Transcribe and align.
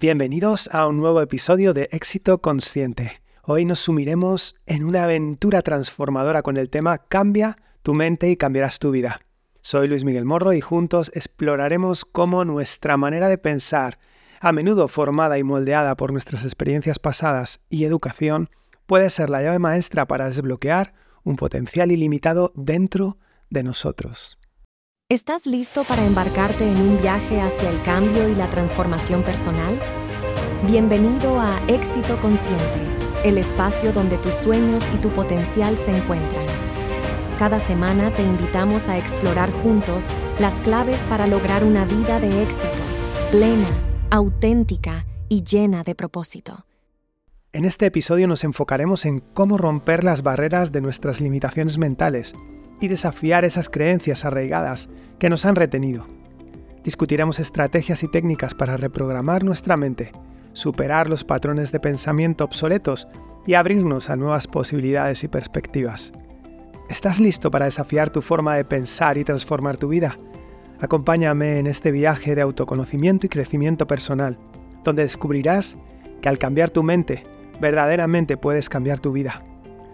Bienvenidos 0.00 0.70
a 0.72 0.86
un 0.86 0.96
nuevo 0.96 1.20
episodio 1.20 1.74
de 1.74 1.90
Éxito 1.92 2.40
Consciente. 2.40 3.20
Hoy 3.42 3.66
nos 3.66 3.80
sumiremos 3.80 4.54
en 4.64 4.84
una 4.84 5.04
aventura 5.04 5.60
transformadora 5.60 6.40
con 6.40 6.56
el 6.56 6.70
tema 6.70 6.96
Cambia 6.96 7.58
tu 7.82 7.92
mente 7.92 8.30
y 8.30 8.38
cambiarás 8.38 8.78
tu 8.78 8.92
vida. 8.92 9.20
Soy 9.60 9.88
Luis 9.88 10.04
Miguel 10.04 10.24
Morro 10.24 10.54
y 10.54 10.62
juntos 10.62 11.12
exploraremos 11.14 12.06
cómo 12.06 12.46
nuestra 12.46 12.96
manera 12.96 13.28
de 13.28 13.36
pensar, 13.36 13.98
a 14.40 14.52
menudo 14.52 14.88
formada 14.88 15.36
y 15.36 15.42
moldeada 15.42 15.94
por 15.98 16.12
nuestras 16.12 16.44
experiencias 16.44 16.98
pasadas 16.98 17.60
y 17.68 17.84
educación, 17.84 18.48
puede 18.86 19.10
ser 19.10 19.28
la 19.28 19.42
llave 19.42 19.58
maestra 19.58 20.06
para 20.06 20.28
desbloquear 20.28 20.94
un 21.24 21.36
potencial 21.36 21.92
ilimitado 21.92 22.54
dentro 22.56 23.18
de 23.50 23.64
nosotros. 23.64 24.39
¿Estás 25.10 25.44
listo 25.44 25.82
para 25.82 26.06
embarcarte 26.06 26.62
en 26.62 26.80
un 26.80 27.02
viaje 27.02 27.40
hacia 27.40 27.68
el 27.68 27.82
cambio 27.82 28.28
y 28.28 28.34
la 28.36 28.48
transformación 28.48 29.24
personal? 29.24 29.76
Bienvenido 30.68 31.40
a 31.40 31.60
Éxito 31.66 32.16
Consciente, 32.20 32.78
el 33.24 33.36
espacio 33.36 33.92
donde 33.92 34.18
tus 34.18 34.34
sueños 34.34 34.84
y 34.94 34.98
tu 34.98 35.08
potencial 35.10 35.76
se 35.78 35.96
encuentran. 35.96 36.46
Cada 37.40 37.58
semana 37.58 38.14
te 38.14 38.22
invitamos 38.22 38.88
a 38.88 38.98
explorar 38.98 39.50
juntos 39.50 40.10
las 40.38 40.60
claves 40.60 41.04
para 41.08 41.26
lograr 41.26 41.64
una 41.64 41.84
vida 41.86 42.20
de 42.20 42.44
éxito, 42.44 42.68
plena, 43.32 43.66
auténtica 44.10 45.06
y 45.28 45.42
llena 45.42 45.82
de 45.82 45.96
propósito. 45.96 46.66
En 47.52 47.64
este 47.64 47.86
episodio 47.86 48.28
nos 48.28 48.44
enfocaremos 48.44 49.04
en 49.04 49.18
cómo 49.18 49.58
romper 49.58 50.04
las 50.04 50.22
barreras 50.22 50.70
de 50.70 50.80
nuestras 50.80 51.20
limitaciones 51.20 51.78
mentales 51.78 52.32
y 52.80 52.88
desafiar 52.88 53.44
esas 53.44 53.68
creencias 53.68 54.24
arraigadas 54.24 54.88
que 55.18 55.30
nos 55.30 55.44
han 55.44 55.56
retenido. 55.56 56.06
Discutiremos 56.82 57.38
estrategias 57.38 58.02
y 58.02 58.08
técnicas 58.08 58.54
para 58.54 58.76
reprogramar 58.76 59.44
nuestra 59.44 59.76
mente, 59.76 60.12
superar 60.52 61.08
los 61.08 61.24
patrones 61.24 61.72
de 61.72 61.80
pensamiento 61.80 62.44
obsoletos 62.44 63.06
y 63.46 63.54
abrirnos 63.54 64.10
a 64.10 64.16
nuevas 64.16 64.46
posibilidades 64.46 65.22
y 65.24 65.28
perspectivas. 65.28 66.12
¿Estás 66.88 67.20
listo 67.20 67.50
para 67.50 67.66
desafiar 67.66 68.10
tu 68.10 68.22
forma 68.22 68.56
de 68.56 68.64
pensar 68.64 69.18
y 69.18 69.24
transformar 69.24 69.76
tu 69.76 69.88
vida? 69.88 70.18
Acompáñame 70.80 71.58
en 71.58 71.66
este 71.66 71.92
viaje 71.92 72.34
de 72.34 72.40
autoconocimiento 72.40 73.26
y 73.26 73.28
crecimiento 73.28 73.86
personal, 73.86 74.38
donde 74.82 75.02
descubrirás 75.02 75.76
que 76.22 76.28
al 76.28 76.38
cambiar 76.38 76.70
tu 76.70 76.82
mente, 76.82 77.24
verdaderamente 77.60 78.36
puedes 78.36 78.68
cambiar 78.68 78.98
tu 78.98 79.12
vida. 79.12 79.44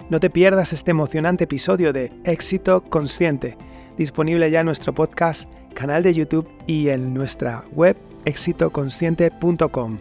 No 0.09 0.21
te 0.21 0.31
pierdas 0.31 0.73
este 0.73 0.93
emocionante 0.93 1.45
episodio 1.45 1.93
de 1.93 2.13
Éxito 2.23 2.85
Consciente, 2.85 3.59
disponible 3.99 4.49
ya 4.53 4.61
en 4.61 4.67
nuestro 4.67 4.95
podcast, 4.95 5.51
canal 5.75 6.05
de 6.05 6.15
YouTube 6.15 6.49
y 6.69 6.91
en 6.91 7.13
nuestra 7.13 7.65
web 7.73 7.97
éxitoconsciente.com. 8.25 9.99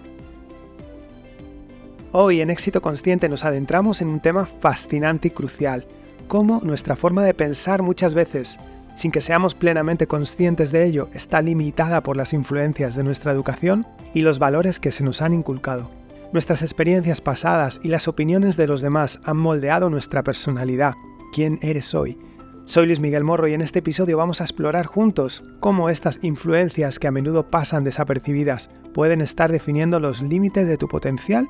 Hoy 2.11 2.41
en 2.41 2.51
Éxito 2.51 2.83
Consciente 2.83 3.29
nos 3.29 3.45
adentramos 3.45 3.99
en 3.99 4.09
un 4.09 4.19
tema 4.19 4.45
fascinante 4.45 5.29
y 5.29 5.31
crucial, 5.31 5.87
cómo 6.27 6.61
nuestra 6.63 6.95
forma 6.95 7.23
de 7.23 7.33
pensar 7.33 7.81
muchas 7.81 8.13
veces, 8.13 8.59
sin 8.93 9.09
que 9.09 9.21
seamos 9.21 9.55
plenamente 9.55 10.05
conscientes 10.05 10.71
de 10.71 10.85
ello, 10.85 11.09
está 11.15 11.41
limitada 11.41 12.03
por 12.03 12.15
las 12.15 12.31
influencias 12.31 12.93
de 12.93 13.03
nuestra 13.03 13.31
educación 13.31 13.87
y 14.13 14.21
los 14.21 14.37
valores 14.37 14.79
que 14.79 14.91
se 14.91 15.03
nos 15.03 15.23
han 15.23 15.33
inculcado. 15.33 16.04
Nuestras 16.35 16.63
experiencias 16.63 17.21
pasadas 17.21 17.79
y 17.81 17.87
las 17.87 18.09
opiniones 18.09 18.57
de 18.57 18.67
los 18.67 18.81
demás 18.81 19.21
han 19.23 19.37
moldeado 19.37 19.89
nuestra 19.89 20.21
personalidad, 20.21 20.95
quién 21.31 21.57
eres 21.61 21.95
hoy. 21.95 22.19
Soy 22.65 22.87
Luis 22.87 22.99
Miguel 22.99 23.23
Morro 23.23 23.47
y 23.47 23.53
en 23.53 23.61
este 23.61 23.79
episodio 23.79 24.17
vamos 24.17 24.41
a 24.41 24.43
explorar 24.43 24.85
juntos 24.85 25.45
cómo 25.61 25.89
estas 25.89 26.19
influencias 26.23 26.99
que 26.99 27.07
a 27.07 27.11
menudo 27.11 27.49
pasan 27.49 27.85
desapercibidas 27.85 28.69
pueden 28.93 29.21
estar 29.21 29.49
definiendo 29.49 30.01
los 30.01 30.21
límites 30.21 30.67
de 30.67 30.75
tu 30.75 30.89
potencial 30.89 31.47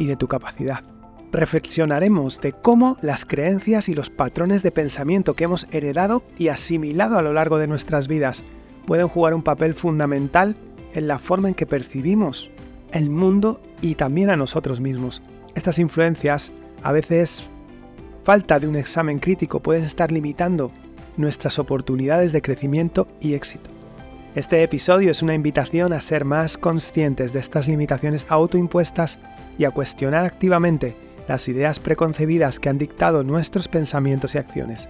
y 0.00 0.06
de 0.06 0.16
tu 0.16 0.26
capacidad. 0.26 0.82
Reflexionaremos 1.30 2.40
de 2.40 2.54
cómo 2.54 2.96
las 3.02 3.24
creencias 3.24 3.88
y 3.88 3.94
los 3.94 4.10
patrones 4.10 4.64
de 4.64 4.72
pensamiento 4.72 5.34
que 5.34 5.44
hemos 5.44 5.68
heredado 5.70 6.24
y 6.38 6.48
asimilado 6.48 7.18
a 7.18 7.22
lo 7.22 7.32
largo 7.32 7.58
de 7.58 7.68
nuestras 7.68 8.08
vidas 8.08 8.42
pueden 8.84 9.06
jugar 9.06 9.32
un 9.32 9.44
papel 9.44 9.74
fundamental 9.74 10.56
en 10.92 11.06
la 11.06 11.20
forma 11.20 11.46
en 11.46 11.54
que 11.54 11.66
percibimos 11.66 12.50
el 12.94 13.10
mundo 13.10 13.60
y 13.82 13.96
también 13.96 14.30
a 14.30 14.36
nosotros 14.36 14.80
mismos. 14.80 15.22
Estas 15.54 15.78
influencias, 15.78 16.52
a 16.82 16.92
veces 16.92 17.50
falta 18.22 18.58
de 18.58 18.68
un 18.68 18.76
examen 18.76 19.18
crítico, 19.18 19.60
pueden 19.60 19.84
estar 19.84 20.10
limitando 20.10 20.70
nuestras 21.16 21.58
oportunidades 21.58 22.32
de 22.32 22.40
crecimiento 22.40 23.08
y 23.20 23.34
éxito. 23.34 23.70
Este 24.34 24.62
episodio 24.62 25.10
es 25.10 25.22
una 25.22 25.34
invitación 25.34 25.92
a 25.92 26.00
ser 26.00 26.24
más 26.24 26.56
conscientes 26.56 27.32
de 27.32 27.40
estas 27.40 27.68
limitaciones 27.68 28.26
autoimpuestas 28.28 29.18
y 29.58 29.64
a 29.64 29.70
cuestionar 29.70 30.24
activamente 30.24 30.96
las 31.28 31.48
ideas 31.48 31.78
preconcebidas 31.78 32.58
que 32.58 32.68
han 32.68 32.78
dictado 32.78 33.22
nuestros 33.22 33.68
pensamientos 33.68 34.34
y 34.34 34.38
acciones. 34.38 34.88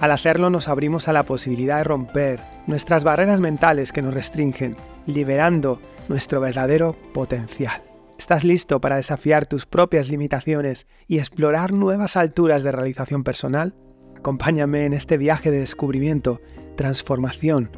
Al 0.00 0.12
hacerlo 0.12 0.50
nos 0.50 0.68
abrimos 0.68 1.08
a 1.08 1.12
la 1.12 1.24
posibilidad 1.24 1.78
de 1.78 1.84
romper 1.84 2.40
nuestras 2.66 3.04
barreras 3.04 3.40
mentales 3.40 3.92
que 3.92 4.02
nos 4.02 4.14
restringen, 4.14 4.76
liberando 5.06 5.80
nuestro 6.08 6.40
verdadero 6.40 6.96
potencial. 7.12 7.82
¿Estás 8.18 8.44
listo 8.44 8.80
para 8.80 8.96
desafiar 8.96 9.46
tus 9.46 9.66
propias 9.66 10.08
limitaciones 10.08 10.86
y 11.06 11.18
explorar 11.18 11.72
nuevas 11.72 12.16
alturas 12.16 12.62
de 12.62 12.72
realización 12.72 13.24
personal? 13.24 13.74
Acompáñame 14.16 14.86
en 14.86 14.92
este 14.92 15.18
viaje 15.18 15.50
de 15.50 15.58
descubrimiento, 15.58 16.40
transformación, 16.76 17.70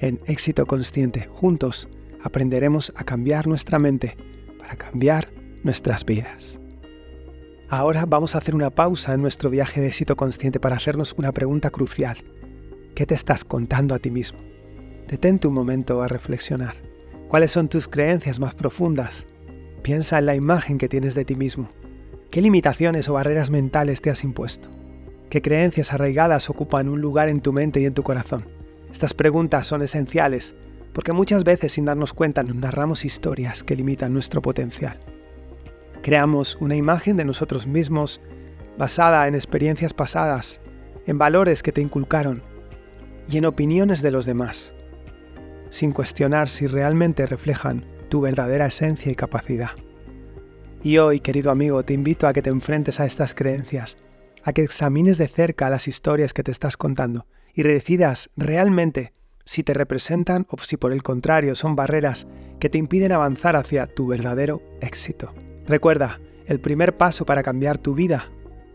en 0.00 0.20
éxito 0.26 0.66
consciente. 0.66 1.26
Juntos 1.30 1.88
aprenderemos 2.22 2.92
a 2.96 3.04
cambiar 3.04 3.46
nuestra 3.46 3.78
mente 3.78 4.16
para 4.58 4.76
cambiar 4.76 5.30
nuestras 5.64 6.04
vidas. 6.04 6.60
Ahora 7.70 8.04
vamos 8.06 8.34
a 8.34 8.38
hacer 8.38 8.54
una 8.54 8.70
pausa 8.70 9.14
en 9.14 9.22
nuestro 9.22 9.50
viaje 9.50 9.80
de 9.80 9.88
éxito 9.88 10.16
consciente 10.16 10.60
para 10.60 10.76
hacernos 10.76 11.14
una 11.18 11.32
pregunta 11.32 11.70
crucial. 11.70 12.18
¿Qué 12.94 13.06
te 13.06 13.14
estás 13.14 13.44
contando 13.44 13.94
a 13.94 13.98
ti 13.98 14.10
mismo? 14.10 14.38
Detente 15.08 15.48
un 15.48 15.54
momento 15.54 16.02
a 16.02 16.06
reflexionar. 16.06 16.74
¿Cuáles 17.28 17.50
son 17.50 17.68
tus 17.68 17.88
creencias 17.88 18.38
más 18.40 18.54
profundas? 18.54 19.26
Piensa 19.80 20.18
en 20.18 20.26
la 20.26 20.34
imagen 20.34 20.76
que 20.76 20.86
tienes 20.86 21.14
de 21.14 21.24
ti 21.24 21.34
mismo. 21.34 21.70
¿Qué 22.30 22.42
limitaciones 22.42 23.08
o 23.08 23.14
barreras 23.14 23.50
mentales 23.50 24.02
te 24.02 24.10
has 24.10 24.22
impuesto? 24.22 24.68
¿Qué 25.30 25.40
creencias 25.40 25.94
arraigadas 25.94 26.50
ocupan 26.50 26.90
un 26.90 27.00
lugar 27.00 27.30
en 27.30 27.40
tu 27.40 27.54
mente 27.54 27.80
y 27.80 27.86
en 27.86 27.94
tu 27.94 28.02
corazón? 28.02 28.44
Estas 28.92 29.14
preguntas 29.14 29.66
son 29.66 29.80
esenciales 29.80 30.54
porque 30.92 31.14
muchas 31.14 31.42
veces 31.42 31.72
sin 31.72 31.86
darnos 31.86 32.12
cuenta 32.12 32.42
nos 32.42 32.56
narramos 32.56 33.06
historias 33.06 33.64
que 33.64 33.76
limitan 33.76 34.12
nuestro 34.12 34.42
potencial. 34.42 35.00
Creamos 36.02 36.58
una 36.60 36.76
imagen 36.76 37.16
de 37.16 37.24
nosotros 37.24 37.66
mismos 37.66 38.20
basada 38.76 39.26
en 39.26 39.34
experiencias 39.34 39.94
pasadas, 39.94 40.60
en 41.06 41.16
valores 41.16 41.62
que 41.62 41.72
te 41.72 41.80
inculcaron 41.80 42.42
y 43.30 43.38
en 43.38 43.46
opiniones 43.46 44.02
de 44.02 44.10
los 44.10 44.26
demás 44.26 44.74
sin 45.70 45.92
cuestionar 45.92 46.48
si 46.48 46.66
realmente 46.66 47.26
reflejan 47.26 47.84
tu 48.08 48.20
verdadera 48.20 48.66
esencia 48.66 49.12
y 49.12 49.14
capacidad. 49.14 49.70
Y 50.82 50.98
hoy, 50.98 51.20
querido 51.20 51.50
amigo, 51.50 51.82
te 51.84 51.94
invito 51.94 52.26
a 52.26 52.32
que 52.32 52.42
te 52.42 52.50
enfrentes 52.50 53.00
a 53.00 53.06
estas 53.06 53.34
creencias, 53.34 53.96
a 54.44 54.52
que 54.52 54.62
examines 54.62 55.18
de 55.18 55.28
cerca 55.28 55.70
las 55.70 55.88
historias 55.88 56.32
que 56.32 56.42
te 56.42 56.52
estás 56.52 56.76
contando 56.76 57.26
y 57.54 57.62
decidas 57.62 58.30
realmente 58.36 59.12
si 59.44 59.62
te 59.62 59.74
representan 59.74 60.46
o 60.50 60.56
si 60.58 60.76
por 60.76 60.92
el 60.92 61.02
contrario 61.02 61.54
son 61.54 61.74
barreras 61.74 62.26
que 62.60 62.68
te 62.68 62.78
impiden 62.78 63.12
avanzar 63.12 63.56
hacia 63.56 63.86
tu 63.86 64.06
verdadero 64.06 64.62
éxito. 64.80 65.34
Recuerda, 65.66 66.20
el 66.46 66.60
primer 66.60 66.96
paso 66.96 67.26
para 67.26 67.42
cambiar 67.42 67.78
tu 67.78 67.94
vida 67.94 68.24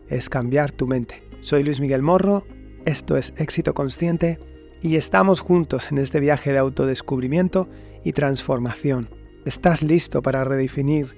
es 0.10 0.30
cambiar 0.30 0.72
tu 0.72 0.88
mente. 0.88 1.24
Soy 1.42 1.64
Luis 1.64 1.80
Miguel 1.80 2.02
Morro, 2.02 2.46
esto 2.86 3.18
es 3.18 3.34
Éxito 3.38 3.74
Consciente 3.74 4.40
y 4.84 4.98
estamos 4.98 5.40
juntos 5.40 5.92
en 5.92 5.98
este 5.98 6.20
viaje 6.20 6.52
de 6.52 6.58
autodescubrimiento 6.58 7.70
y 8.04 8.12
transformación. 8.12 9.10
¿Estás 9.46 9.82
listo 9.82 10.22
para 10.22 10.44
redefinir 10.44 11.18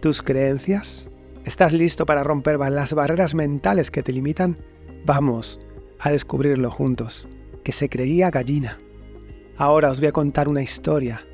tus 0.00 0.22
creencias? 0.22 1.10
¿Estás 1.44 1.72
listo 1.72 2.06
para 2.06 2.22
romper 2.22 2.60
las 2.70 2.94
barreras 2.94 3.34
mentales 3.34 3.90
que 3.90 4.04
te 4.04 4.12
limitan? 4.12 4.58
Vamos 5.04 5.58
a 5.98 6.12
descubrirlo 6.12 6.70
juntos. 6.70 7.26
Que 7.64 7.72
se 7.72 7.88
creía 7.88 8.30
gallina. 8.30 8.78
Ahora 9.56 9.90
os 9.90 9.98
voy 9.98 10.08
a 10.08 10.12
contar 10.12 10.48
una 10.48 10.62
historia 10.62 11.26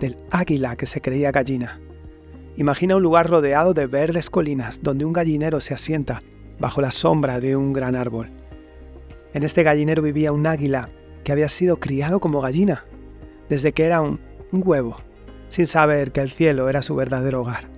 del 0.00 0.18
águila 0.32 0.74
que 0.74 0.86
se 0.86 1.00
creía 1.00 1.30
gallina. 1.30 1.80
Imagina 2.56 2.96
un 2.96 3.04
lugar 3.04 3.30
rodeado 3.30 3.72
de 3.72 3.86
verdes 3.86 4.30
colinas 4.30 4.80
donde 4.82 5.04
un 5.04 5.12
gallinero 5.12 5.60
se 5.60 5.74
asienta 5.74 6.24
bajo 6.58 6.80
la 6.80 6.90
sombra 6.90 7.38
de 7.38 7.54
un 7.54 7.72
gran 7.72 7.94
árbol. 7.94 8.32
En 9.32 9.44
este 9.44 9.62
gallinero 9.62 10.02
vivía 10.02 10.32
un 10.32 10.46
águila 10.46 10.90
que 11.24 11.32
había 11.32 11.48
sido 11.48 11.80
criado 11.80 12.20
como 12.20 12.40
gallina, 12.40 12.84
desde 13.48 13.72
que 13.72 13.84
era 13.84 14.00
un, 14.00 14.20
huevo, 14.52 14.98
sin 15.48 15.66
saber 15.66 16.12
que 16.12 16.20
el 16.20 16.30
cielo 16.30 16.68
era 16.68 16.82
su 16.82 16.94
verdadero 16.94 17.40
hogar. 17.40 17.68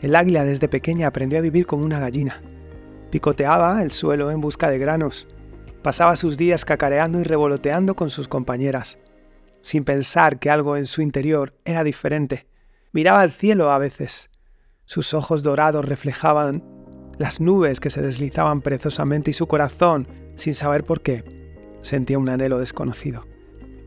El 0.00 0.14
águila 0.14 0.44
desde 0.44 0.68
pequeña 0.68 1.08
aprendió 1.08 1.38
a 1.38 1.42
vivir 1.42 1.66
como 1.66 1.84
una 1.84 1.98
gallina. 1.98 2.40
Picoteaba 3.10 3.82
el 3.82 3.90
suelo 3.90 4.30
en 4.30 4.40
busca 4.40 4.70
de 4.70 4.78
granos. 4.78 5.26
Pasaba 5.82 6.14
sus 6.14 6.36
días 6.36 6.64
cacareando 6.64 7.18
y 7.18 7.24
revoloteando 7.24 7.96
con 7.96 8.10
sus 8.10 8.28
compañeras, 8.28 8.98
sin 9.60 9.84
pensar 9.84 10.38
que 10.38 10.50
algo 10.50 10.76
en 10.76 10.86
su 10.86 11.02
interior 11.02 11.54
era 11.64 11.82
diferente, 11.82 12.46
Miraba 12.92 13.22
al 13.22 13.32
cielo 13.32 13.70
a 13.70 13.78
veces. 13.78 14.28
Sus 14.84 15.14
ojos 15.14 15.42
dorados 15.42 15.86
reflejaban 15.86 16.62
las 17.18 17.40
nubes 17.40 17.80
que 17.80 17.88
se 17.88 18.02
deslizaban 18.02 18.60
perezosamente 18.60 19.30
y 19.30 19.34
su 19.34 19.46
corazón, 19.46 20.06
sin 20.36 20.54
saber 20.54 20.84
por 20.84 21.00
qué, 21.00 21.24
sentía 21.82 22.18
un 22.18 22.28
anhelo 22.28 22.58
desconocido. 22.58 23.26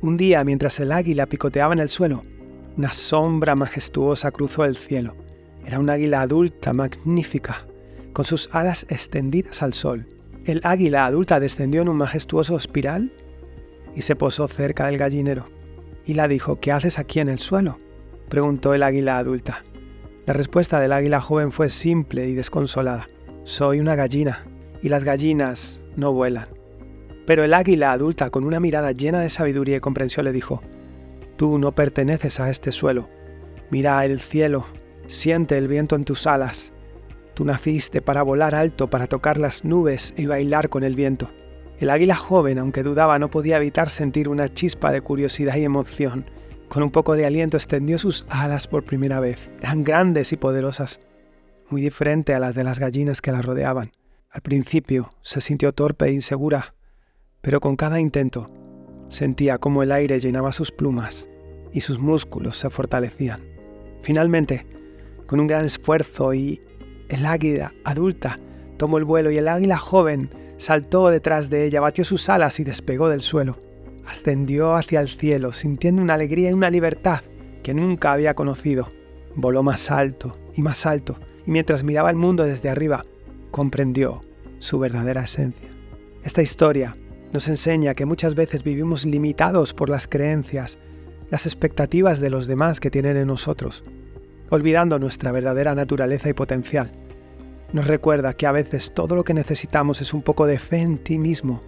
Un 0.01 0.17
día, 0.17 0.43
mientras 0.43 0.79
el 0.79 0.91
águila 0.91 1.25
picoteaba 1.25 1.73
en 1.73 1.79
el 1.79 1.89
suelo, 1.89 2.23
una 2.77 2.91
sombra 2.91 3.55
majestuosa 3.55 4.31
cruzó 4.31 4.65
el 4.65 4.75
cielo. 4.75 5.15
Era 5.65 5.79
un 5.79 5.89
águila 5.89 6.21
adulta, 6.21 6.73
magnífica, 6.73 7.65
con 8.13 8.25
sus 8.25 8.49
alas 8.51 8.85
extendidas 8.89 9.63
al 9.63 9.73
sol. 9.73 10.07
El 10.45 10.61
águila 10.63 11.05
adulta 11.05 11.39
descendió 11.39 11.81
en 11.81 11.89
un 11.89 11.97
majestuoso 11.97 12.55
espiral 12.55 13.11
y 13.95 14.01
se 14.01 14.15
posó 14.15 14.47
cerca 14.47 14.85
del 14.87 14.97
gallinero. 14.97 15.49
Y 16.05 16.13
la 16.13 16.27
dijo, 16.27 16.59
¿qué 16.59 16.71
haces 16.71 16.99
aquí 16.99 17.19
en 17.19 17.29
el 17.29 17.39
suelo? 17.39 17.79
preguntó 18.29 18.73
el 18.73 18.83
águila 18.83 19.17
adulta. 19.17 19.63
La 20.25 20.33
respuesta 20.33 20.79
del 20.79 20.91
águila 20.91 21.21
joven 21.21 21.51
fue 21.51 21.69
simple 21.69 22.27
y 22.27 22.35
desconsolada. 22.35 23.09
Soy 23.43 23.79
una 23.79 23.95
gallina, 23.95 24.45
y 24.81 24.89
las 24.89 25.03
gallinas 25.03 25.81
no 25.95 26.13
vuelan. 26.13 26.54
Pero 27.25 27.43
el 27.43 27.53
águila 27.53 27.91
adulta, 27.91 28.29
con 28.29 28.43
una 28.43 28.59
mirada 28.59 28.91
llena 28.91 29.19
de 29.19 29.29
sabiduría 29.29 29.77
y 29.77 29.79
comprensión, 29.79 30.25
le 30.25 30.31
dijo, 30.31 30.61
Tú 31.37 31.57
no 31.57 31.73
perteneces 31.73 32.39
a 32.39 32.49
este 32.49 32.71
suelo. 32.71 33.09
Mira 33.69 34.05
el 34.05 34.19
cielo, 34.19 34.65
siente 35.07 35.57
el 35.57 35.67
viento 35.67 35.95
en 35.95 36.05
tus 36.05 36.27
alas. 36.27 36.73
Tú 37.33 37.43
naciste 37.43 38.01
para 38.01 38.23
volar 38.23 38.55
alto, 38.55 38.89
para 38.89 39.07
tocar 39.07 39.37
las 39.37 39.65
nubes 39.65 40.13
y 40.15 40.27
bailar 40.27 40.69
con 40.69 40.83
el 40.83 40.95
viento. 40.95 41.29
El 41.79 41.89
águila 41.89 42.15
joven, 42.15 42.57
aunque 42.57 42.83
dudaba, 42.83 43.19
no 43.19 43.29
podía 43.29 43.57
evitar 43.57 43.89
sentir 43.89 44.29
una 44.29 44.53
chispa 44.53 44.93
de 44.93 45.01
curiosidad 45.01 45.57
y 45.57 45.65
emoción. 45.65 46.25
Con 46.69 46.83
un 46.83 46.91
poco 46.91 47.15
de 47.15 47.25
aliento 47.25 47.57
extendió 47.57 47.97
sus 47.97 48.25
alas 48.29 48.67
por 48.67 48.85
primera 48.85 49.19
vez. 49.19 49.49
Eran 49.61 49.83
grandes 49.83 50.31
y 50.31 50.37
poderosas, 50.37 51.01
muy 51.69 51.81
diferente 51.81 52.33
a 52.33 52.39
las 52.39 52.55
de 52.55 52.63
las 52.63 52.79
gallinas 52.79 53.21
que 53.21 53.33
la 53.33 53.41
rodeaban. 53.41 53.91
Al 54.29 54.41
principio 54.41 55.11
se 55.21 55.41
sintió 55.41 55.73
torpe 55.73 56.05
e 56.05 56.13
insegura, 56.13 56.74
pero 57.45 57.61
con 57.61 57.75
cada 57.75 57.99
intento 57.99 58.49
sentía 59.07 59.59
como 59.59 59.83
el 59.83 59.91
aire 59.91 60.19
llenaba 60.19 60.51
sus 60.51 60.71
plumas 60.71 61.29
y 61.71 61.81
sus 61.81 61.99
músculos 61.99 62.57
se 62.57 62.71
fortalecían. 62.71 63.43
Finalmente, 64.01 64.65
con 65.27 65.39
un 65.39 65.45
gran 65.45 65.63
esfuerzo 65.63 66.33
y 66.33 66.59
el 67.07 67.23
águila 67.23 67.71
adulta 67.83 68.39
tomó 68.77 68.97
el 68.97 69.03
vuelo 69.03 69.29
y 69.29 69.37
el 69.37 69.47
águila 69.47 69.77
joven 69.77 70.31
saltó 70.57 71.11
detrás 71.11 71.51
de 71.51 71.65
ella, 71.65 71.81
batió 71.81 72.03
sus 72.03 72.29
alas 72.29 72.59
y 72.59 72.63
despegó 72.63 73.09
del 73.09 73.21
suelo. 73.21 73.59
Ascendió 74.07 74.73
hacia 74.73 74.99
el 74.99 75.07
cielo, 75.07 75.53
sintiendo 75.53 76.01
una 76.01 76.15
alegría 76.15 76.49
y 76.49 76.53
una 76.53 76.71
libertad 76.71 77.21
que 77.61 77.75
nunca 77.75 78.11
había 78.11 78.33
conocido. 78.33 78.91
Voló 79.35 79.61
más 79.61 79.91
alto 79.91 80.35
y 80.55 80.63
más 80.63 80.87
alto, 80.87 81.19
y 81.45 81.51
mientras 81.51 81.83
miraba 81.83 82.09
el 82.09 82.15
mundo 82.15 82.43
desde 82.43 82.69
arriba, 82.69 83.05
comprendió 83.51 84.23
su 84.57 84.79
verdadera 84.79 85.25
esencia. 85.25 85.69
Esta 86.23 86.41
historia 86.41 86.97
nos 87.35 87.49
enseña 87.49 87.95
que 87.95 88.05
muchas 88.05 88.33
veces 88.33 88.63
vivimos 88.63 89.03
limitados 89.03 89.73
por 89.73 89.89
las 89.89 90.07
creencias, 90.07 90.79
las 91.29 91.45
expectativas 91.45 92.21
de 92.21 92.29
los 92.29 92.47
demás 92.47 92.79
que 92.79 92.89
tienen 92.89 93.17
en 93.17 93.27
nosotros, 93.27 93.83
olvidando 94.49 94.99
nuestra 94.99 95.33
verdadera 95.33 95.75
naturaleza 95.75 96.29
y 96.29 96.33
potencial. 96.33 96.93
Nos 97.73 97.87
recuerda 97.87 98.31
que 98.31 98.47
a 98.47 98.53
veces 98.53 98.93
todo 98.93 99.17
lo 99.17 99.25
que 99.25 99.33
necesitamos 99.33 99.99
es 99.99 100.13
un 100.13 100.21
poco 100.21 100.47
de 100.47 100.59
fe 100.59 100.77
en 100.77 100.97
ti 100.97 101.19
mismo, 101.19 101.61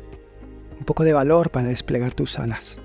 un 0.79 0.85
poco 0.85 1.03
de 1.03 1.11
valor 1.11 1.49
para 1.49 1.67
desplegar 1.67 2.13
tus 2.13 2.39
alas. 2.39 2.77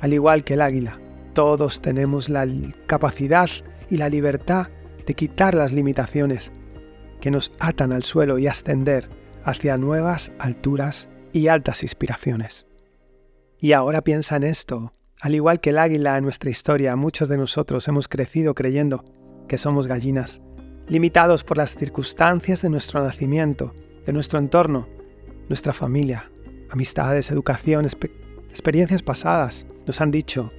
Al 0.00 0.12
igual 0.12 0.44
que 0.44 0.54
el 0.54 0.60
águila, 0.60 1.00
todos 1.32 1.82
tenemos 1.82 2.28
la 2.28 2.46
capacidad 2.86 3.50
y 3.90 3.96
la 3.96 4.08
libertad 4.08 4.68
de 5.04 5.14
quitar 5.14 5.56
las 5.56 5.72
limitaciones 5.72 6.52
que 7.20 7.32
nos 7.32 7.50
atan 7.58 7.92
al 7.92 8.04
suelo 8.04 8.38
y 8.38 8.46
ascender 8.46 9.08
hacia 9.42 9.76
nuevas 9.76 10.30
alturas 10.38 11.08
y 11.32 11.48
altas 11.48 11.82
inspiraciones. 11.82 12.66
Y 13.58 13.72
ahora 13.72 14.02
piensa 14.02 14.36
en 14.36 14.44
esto. 14.44 14.94
Al 15.20 15.34
igual 15.34 15.60
que 15.60 15.70
el 15.70 15.78
águila 15.78 16.16
en 16.16 16.24
nuestra 16.24 16.50
historia, 16.50 16.96
muchos 16.96 17.28
de 17.28 17.36
nosotros 17.36 17.86
hemos 17.88 18.08
crecido 18.08 18.54
creyendo 18.54 19.04
que 19.48 19.58
somos 19.58 19.86
gallinas, 19.86 20.40
limitados 20.88 21.44
por 21.44 21.58
las 21.58 21.74
circunstancias 21.74 22.62
de 22.62 22.70
nuestro 22.70 23.02
nacimiento, 23.02 23.74
de 24.06 24.12
nuestro 24.12 24.38
entorno, 24.38 24.88
nuestra 25.48 25.72
familia, 25.72 26.30
amistades, 26.70 27.30
educación, 27.30 27.86
experiencias 28.48 29.02
pasadas. 29.02 29.66
Nos 29.86 30.00
han 30.00 30.10
dicho 30.10 30.50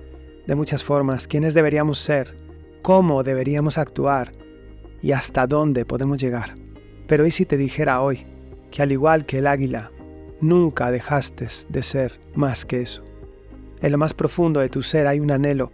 de 0.46 0.56
muchas 0.56 0.84
formas 0.84 1.28
quiénes 1.28 1.54
deberíamos 1.54 1.98
ser, 1.98 2.38
cómo 2.82 3.24
deberíamos 3.24 3.78
actuar 3.78 4.34
y 5.02 5.14
hasta 5.14 5.48
dónde 5.48 5.86
podemos 5.86 6.18
llegar. 6.18 6.56
Pero 7.08 7.26
¿y 7.26 7.32
si 7.32 7.46
te 7.46 7.58
dijera 7.58 8.02
hoy 8.02 8.28
que 8.70 8.82
al 8.82 8.92
igual 8.92 9.26
que 9.26 9.40
el 9.40 9.48
águila, 9.48 9.92
nunca 10.42 10.92
dejaste 10.92 11.48
de 11.70 11.84
ser 11.84 12.20
más 12.36 12.66
que 12.66 12.82
eso? 12.82 13.04
En 13.82 13.92
lo 13.92 13.98
más 13.98 14.14
profundo 14.14 14.60
de 14.60 14.70
tu 14.70 14.84
ser 14.84 15.08
hay 15.08 15.20
un 15.20 15.32
anhelo, 15.32 15.72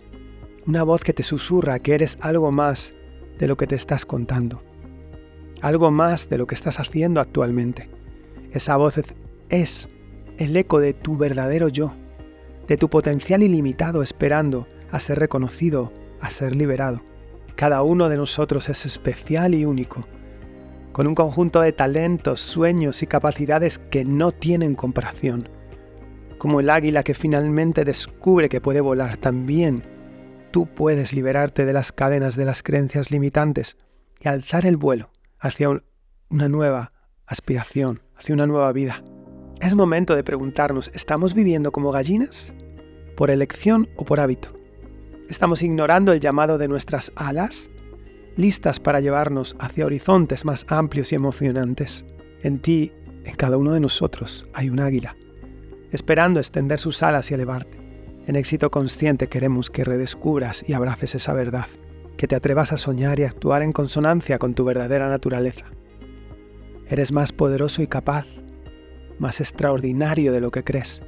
una 0.66 0.84
voz 0.84 1.04
que 1.04 1.14
te 1.14 1.24
susurra 1.24 1.80
que 1.80 1.94
eres 1.94 2.18
algo 2.22 2.52
más 2.52 2.94
de 3.40 3.48
lo 3.48 3.58
que 3.58 3.68
te 3.68 3.76
estás 3.76 4.06
contando, 4.06 4.62
algo 5.62 5.92
más 5.92 6.30
de 6.30 6.38
lo 6.38 6.48
que 6.48 6.56
estás 6.56 6.80
haciendo 6.80 7.22
actualmente. 7.22 7.90
Esa 8.52 8.78
voz 8.78 8.96
es 9.50 9.90
el 10.38 10.56
eco 10.56 10.80
de 10.80 10.94
tu 10.94 11.18
verdadero 11.18 11.68
yo, 11.68 11.94
de 12.68 12.78
tu 12.78 12.90
potencial 12.90 13.44
ilimitado 13.44 14.04
esperando 14.04 14.68
a 14.92 15.00
ser 15.00 15.20
reconocido, 15.20 15.92
a 16.22 16.30
ser 16.30 16.56
liberado. 16.56 17.02
Cada 17.56 17.82
uno 17.82 18.08
de 18.10 18.18
nosotros 18.18 18.70
es 18.70 18.86
especial 18.86 19.56
y 19.56 19.66
único, 19.66 20.08
con 20.98 21.06
un 21.06 21.14
conjunto 21.14 21.62
de 21.62 21.74
talentos, 21.74 22.42
sueños 22.42 23.04
y 23.04 23.06
capacidades 23.06 23.78
que 23.78 24.04
no 24.04 24.32
tienen 24.32 24.74
comparación. 24.74 25.48
Como 26.40 26.60
el 26.60 26.72
águila 26.72 27.04
que 27.04 27.14
finalmente 27.14 27.86
descubre 27.86 28.50
que 28.50 28.62
puede 28.62 28.82
volar 28.82 29.16
también, 29.18 29.84
tú 30.50 30.66
puedes 30.66 31.14
liberarte 31.14 31.66
de 31.66 31.74
las 31.74 31.92
cadenas 31.92 32.36
de 32.36 32.46
las 32.46 32.64
creencias 32.64 33.12
limitantes 33.12 33.78
y 34.20 34.28
alzar 34.28 34.66
el 34.66 34.76
vuelo 34.76 35.12
hacia 35.38 35.70
una 36.30 36.50
nueva 36.50 36.94
aspiración, 37.28 38.02
hacia 38.16 38.34
una 38.34 38.48
nueva 38.48 38.74
vida. 38.74 39.04
Es 39.62 39.76
momento 39.76 40.16
de 40.16 40.24
preguntarnos, 40.24 40.90
¿estamos 40.96 41.36
viviendo 41.36 41.72
como 41.72 41.92
gallinas? 41.92 42.56
¿Por 43.16 43.30
elección 43.30 43.88
o 43.98 44.04
por 44.04 44.20
hábito? 44.20 44.60
¿Estamos 45.30 45.62
ignorando 45.62 46.12
el 46.12 46.22
llamado 46.22 46.58
de 46.58 46.68
nuestras 46.68 47.12
alas? 47.16 47.70
Listas 48.38 48.80
para 48.80 49.00
llevarnos 49.00 49.56
hacia 49.60 49.88
horizontes 49.88 50.46
más 50.46 50.64
amplios 50.70 51.12
y 51.12 51.16
emocionantes. 51.16 52.06
En 52.44 52.60
ti, 52.60 52.92
en 53.24 53.36
cada 53.36 53.58
uno 53.58 53.74
de 53.74 53.80
nosotros, 53.80 54.48
hay 54.54 54.70
un 54.70 54.80
águila, 54.80 55.18
esperando 55.92 56.40
extender 56.40 56.80
sus 56.80 57.02
alas 57.02 57.32
y 57.32 57.34
elevarte. 57.34 57.80
En 58.28 58.36
éxito 58.36 58.70
consciente 58.70 59.28
queremos 59.28 59.72
que 59.72 59.84
redescubras 59.84 60.64
y 60.68 60.74
abraces 60.74 61.16
esa 61.16 61.34
verdad, 61.34 61.66
que 62.16 62.28
te 62.28 62.36
atrevas 62.36 62.72
a 62.74 62.78
soñar 62.78 63.20
y 63.20 63.24
actuar 63.24 63.64
en 63.64 63.74
consonancia 63.74 64.38
con 64.38 64.54
tu 64.54 64.64
verdadera 64.66 65.10
naturaleza. 65.10 65.66
Eres 66.90 67.12
más 67.12 67.32
poderoso 67.32 67.82
y 67.82 67.88
capaz 67.88 68.28
más 69.18 69.42
extraordinario 69.42 70.32
de 70.32 70.42
lo 70.42 70.52
que 70.52 70.64
crees. 70.64 71.02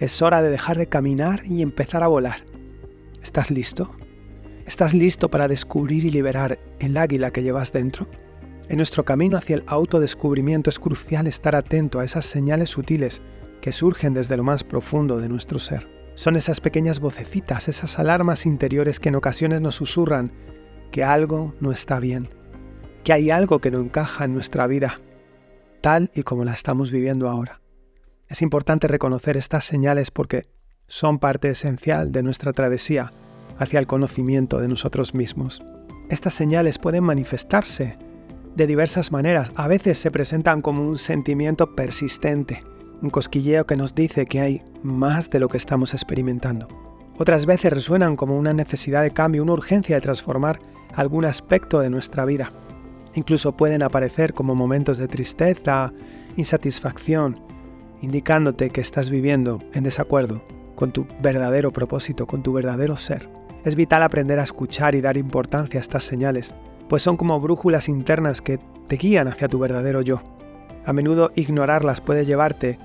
Es 0.00 0.20
hora 0.20 0.42
de 0.42 0.50
dejar 0.50 0.78
de 0.78 0.88
caminar 0.88 1.46
y 1.46 1.62
empezar 1.62 2.02
a 2.02 2.08
volar. 2.08 2.44
¿Estás 3.22 3.52
listo? 3.52 3.94
¿Estás 4.66 4.94
listo 4.94 5.30
para 5.30 5.46
descubrir 5.46 6.04
y 6.04 6.10
liberar 6.10 6.58
el 6.80 6.96
águila 6.96 7.30
que 7.30 7.44
llevas 7.44 7.72
dentro? 7.72 8.08
En 8.68 8.78
nuestro 8.78 9.04
camino 9.04 9.38
hacia 9.38 9.54
el 9.54 9.64
autodescubrimiento 9.68 10.70
es 10.70 10.80
crucial 10.80 11.28
estar 11.28 11.54
atento 11.54 12.00
a 12.00 12.04
esas 12.04 12.26
señales 12.26 12.70
sutiles 12.70 13.22
que 13.60 13.70
surgen 13.70 14.12
desde 14.12 14.36
lo 14.36 14.42
más 14.42 14.64
profundo 14.64 15.18
de 15.18 15.28
nuestro 15.28 15.60
ser. 15.60 15.88
Son 16.16 16.34
esas 16.34 16.60
pequeñas 16.60 16.98
vocecitas, 16.98 17.68
esas 17.68 18.00
alarmas 18.00 18.44
interiores 18.44 18.98
que 18.98 19.10
en 19.10 19.14
ocasiones 19.14 19.60
nos 19.60 19.76
susurran 19.76 20.32
que 20.90 21.04
algo 21.04 21.54
no 21.60 21.70
está 21.70 22.00
bien, 22.00 22.28
que 23.04 23.12
hay 23.12 23.30
algo 23.30 23.60
que 23.60 23.70
no 23.70 23.78
encaja 23.78 24.24
en 24.24 24.34
nuestra 24.34 24.66
vida, 24.66 25.00
tal 25.80 26.10
y 26.12 26.24
como 26.24 26.44
la 26.44 26.54
estamos 26.54 26.90
viviendo 26.90 27.28
ahora. 27.28 27.60
Es 28.26 28.42
importante 28.42 28.88
reconocer 28.88 29.36
estas 29.36 29.64
señales 29.64 30.10
porque 30.10 30.48
son 30.88 31.20
parte 31.20 31.50
esencial 31.50 32.10
de 32.10 32.24
nuestra 32.24 32.52
travesía 32.52 33.12
hacia 33.58 33.78
el 33.78 33.86
conocimiento 33.86 34.60
de 34.60 34.68
nosotros 34.68 35.14
mismos. 35.14 35.62
Estas 36.08 36.34
señales 36.34 36.78
pueden 36.78 37.04
manifestarse 37.04 37.98
de 38.54 38.66
diversas 38.66 39.12
maneras. 39.12 39.52
A 39.56 39.68
veces 39.68 39.98
se 39.98 40.10
presentan 40.10 40.62
como 40.62 40.88
un 40.88 40.98
sentimiento 40.98 41.74
persistente, 41.74 42.62
un 43.02 43.10
cosquilleo 43.10 43.66
que 43.66 43.76
nos 43.76 43.94
dice 43.94 44.26
que 44.26 44.40
hay 44.40 44.62
más 44.82 45.30
de 45.30 45.40
lo 45.40 45.48
que 45.48 45.58
estamos 45.58 45.94
experimentando. 45.94 46.68
Otras 47.18 47.46
veces 47.46 47.72
resuenan 47.72 48.16
como 48.16 48.38
una 48.38 48.52
necesidad 48.52 49.02
de 49.02 49.12
cambio, 49.12 49.42
una 49.42 49.54
urgencia 49.54 49.96
de 49.96 50.02
transformar 50.02 50.60
algún 50.94 51.24
aspecto 51.24 51.80
de 51.80 51.90
nuestra 51.90 52.24
vida. 52.24 52.52
Incluso 53.14 53.56
pueden 53.56 53.82
aparecer 53.82 54.34
como 54.34 54.54
momentos 54.54 54.98
de 54.98 55.08
tristeza, 55.08 55.92
insatisfacción, 56.36 57.40
indicándote 58.02 58.70
que 58.70 58.82
estás 58.82 59.08
viviendo 59.08 59.60
en 59.72 59.84
desacuerdo 59.84 60.42
con 60.74 60.92
tu 60.92 61.06
verdadero 61.22 61.72
propósito, 61.72 62.26
con 62.26 62.42
tu 62.42 62.52
verdadero 62.52 62.96
ser. 62.96 63.28
Es 63.66 63.74
vital 63.74 64.04
aprender 64.04 64.38
a 64.38 64.44
escuchar 64.44 64.94
y 64.94 65.00
dar 65.00 65.16
importancia 65.16 65.80
a 65.80 65.82
estas 65.82 66.04
señales, 66.04 66.54
pues 66.88 67.02
son 67.02 67.16
como 67.16 67.40
brújulas 67.40 67.88
internas 67.88 68.40
que 68.40 68.60
te 68.86 68.94
guían 68.94 69.26
hacia 69.26 69.48
tu 69.48 69.58
verdadero 69.58 70.02
yo. 70.02 70.22
A 70.84 70.92
menudo 70.92 71.32
ignorarlas 71.34 72.00
puede 72.00 72.24
llevarte 72.24 72.78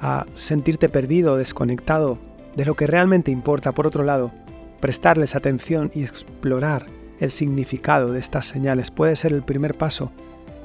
a 0.00 0.24
sentirte 0.34 0.88
perdido 0.88 1.34
o 1.34 1.36
desconectado 1.36 2.18
de 2.56 2.64
lo 2.64 2.74
que 2.74 2.86
realmente 2.86 3.30
importa. 3.30 3.72
Por 3.72 3.86
otro 3.86 4.02
lado, 4.02 4.32
prestarles 4.80 5.36
atención 5.36 5.90
y 5.94 6.04
explorar 6.04 6.86
el 7.20 7.30
significado 7.30 8.10
de 8.10 8.20
estas 8.20 8.46
señales 8.46 8.90
puede 8.90 9.16
ser 9.16 9.34
el 9.34 9.42
primer 9.42 9.76
paso 9.76 10.10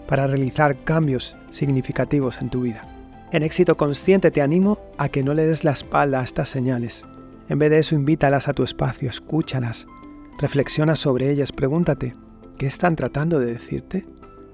para 0.08 0.26
realizar 0.26 0.86
cambios 0.86 1.36
significativos 1.50 2.42
en 2.42 2.50
tu 2.50 2.62
vida. 2.62 2.88
En 3.34 3.44
éxito 3.44 3.76
consciente 3.76 4.32
te 4.32 4.42
animo 4.42 4.80
a 4.98 5.10
que 5.10 5.22
no 5.22 5.34
le 5.34 5.46
des 5.46 5.66
la 5.66 5.72
espalda 5.72 6.22
a 6.22 6.24
estas 6.24 6.48
señales. 6.48 7.04
En 7.50 7.58
vez 7.58 7.72
de 7.72 7.80
eso, 7.80 7.96
invítalas 7.96 8.48
a 8.48 8.54
tu 8.54 8.64
espacio, 8.64 9.10
escúchalas, 9.10 9.88
reflexiona 10.40 10.96
sobre 10.96 11.32
ellas, 11.32 11.52
pregúntate, 11.52 12.16
¿qué 12.60 12.68
están 12.68 12.96
tratando 12.96 13.40
de 13.40 13.48
decirte? 13.48 14.06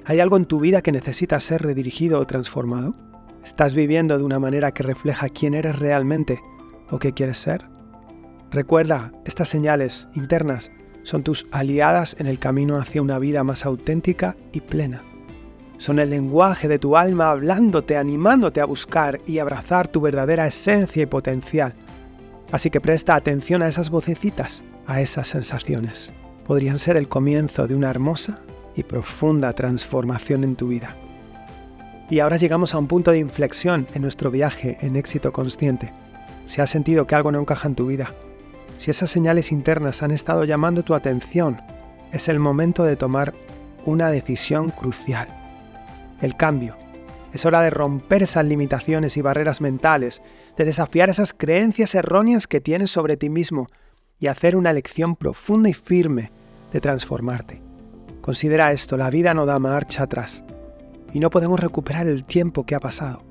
¿Hay 0.05 0.21
algo 0.21 0.37
en 0.37 0.45
tu 0.45 0.61
vida 0.61 0.81
que 0.81 0.93
necesita 0.93 1.39
ser 1.41 1.61
redirigido 1.61 2.19
o 2.19 2.25
transformado? 2.25 2.95
¿Estás 3.43 3.75
viviendo 3.75 4.17
de 4.17 4.23
una 4.23 4.39
manera 4.39 4.71
que 4.71 4.83
refleja 4.83 5.27
quién 5.27 5.53
eres 5.53 5.77
realmente 5.77 6.39
o 6.89 6.97
qué 6.97 7.13
quieres 7.13 7.37
ser? 7.37 7.65
Recuerda, 8.49 9.11
estas 9.25 9.49
señales 9.49 10.07
internas 10.13 10.71
son 11.03 11.21
tus 11.21 11.47
aliadas 11.51 12.15
en 12.17 12.27
el 12.27 12.39
camino 12.39 12.77
hacia 12.77 13.01
una 13.01 13.19
vida 13.19 13.43
más 13.43 13.65
auténtica 13.65 14.37
y 14.53 14.61
plena. 14.61 15.03
Son 15.77 15.99
el 15.99 16.11
lenguaje 16.11 16.69
de 16.69 16.79
tu 16.79 16.95
alma 16.95 17.31
hablándote, 17.31 17.97
animándote 17.97 18.61
a 18.61 18.65
buscar 18.65 19.19
y 19.27 19.39
abrazar 19.39 19.89
tu 19.89 19.99
verdadera 19.99 20.47
esencia 20.47 21.03
y 21.03 21.07
potencial. 21.07 21.75
Así 22.51 22.69
que 22.69 22.81
presta 22.81 23.15
atención 23.15 23.61
a 23.61 23.67
esas 23.67 23.89
vocecitas, 23.89 24.63
a 24.87 25.01
esas 25.01 25.27
sensaciones. 25.27 26.11
Podrían 26.45 26.79
ser 26.79 26.97
el 26.97 27.07
comienzo 27.07 27.67
de 27.67 27.75
una 27.75 27.89
hermosa 27.89 28.39
y 28.75 28.83
profunda 28.83 29.53
transformación 29.53 30.43
en 30.43 30.55
tu 30.55 30.67
vida. 30.67 30.95
Y 32.09 32.19
ahora 32.19 32.37
llegamos 32.37 32.75
a 32.75 32.77
un 32.77 32.87
punto 32.87 33.11
de 33.11 33.19
inflexión 33.19 33.87
en 33.93 34.03
nuestro 34.03 34.29
viaje 34.29 34.77
en 34.81 34.95
éxito 34.95 35.33
consciente. 35.33 35.91
Si 36.45 36.61
has 36.61 36.69
sentido 36.69 37.07
que 37.07 37.15
algo 37.15 37.31
no 37.31 37.39
encaja 37.39 37.67
en 37.67 37.75
tu 37.75 37.87
vida, 37.87 38.13
si 38.77 38.91
esas 38.91 39.09
señales 39.09 39.51
internas 39.51 40.03
han 40.03 40.11
estado 40.11 40.43
llamando 40.43 40.83
tu 40.83 40.93
atención, 40.93 41.61
es 42.11 42.27
el 42.27 42.39
momento 42.39 42.83
de 42.83 42.95
tomar 42.95 43.33
una 43.85 44.11
decisión 44.11 44.69
crucial. 44.69 45.27
El 46.21 46.35
cambio. 46.35 46.84
Es 47.35 47.45
hora 47.45 47.59
de 47.59 47.69
romper 47.69 48.23
esas 48.23 48.45
limitaciones 48.45 49.17
y 49.17 49.21
barreras 49.21 49.59
mentales, 49.59 50.21
de 50.55 50.63
desafiar 50.63 51.09
esas 51.09 51.33
creencias 51.33 51.93
erróneas 51.93 52.47
que 52.47 52.61
tienes 52.61 52.91
sobre 52.91 53.17
ti 53.17 53.29
mismo 53.29 53.67
y 54.19 54.27
hacer 54.27 54.55
una 54.55 54.71
elección 54.71 55.17
profunda 55.17 55.67
y 55.67 55.73
firme 55.73 56.31
de 56.71 56.79
transformarte. 56.79 57.61
Considera 58.21 58.71
esto, 58.71 58.95
la 58.95 59.09
vida 59.09 59.33
no 59.33 59.45
da 59.45 59.59
marcha 59.59 60.03
atrás 60.03 60.45
y 61.11 61.19
no 61.19 61.29
podemos 61.29 61.59
recuperar 61.59 62.07
el 62.07 62.23
tiempo 62.23 62.65
que 62.65 62.73
ha 62.73 62.79
pasado. 62.79 63.21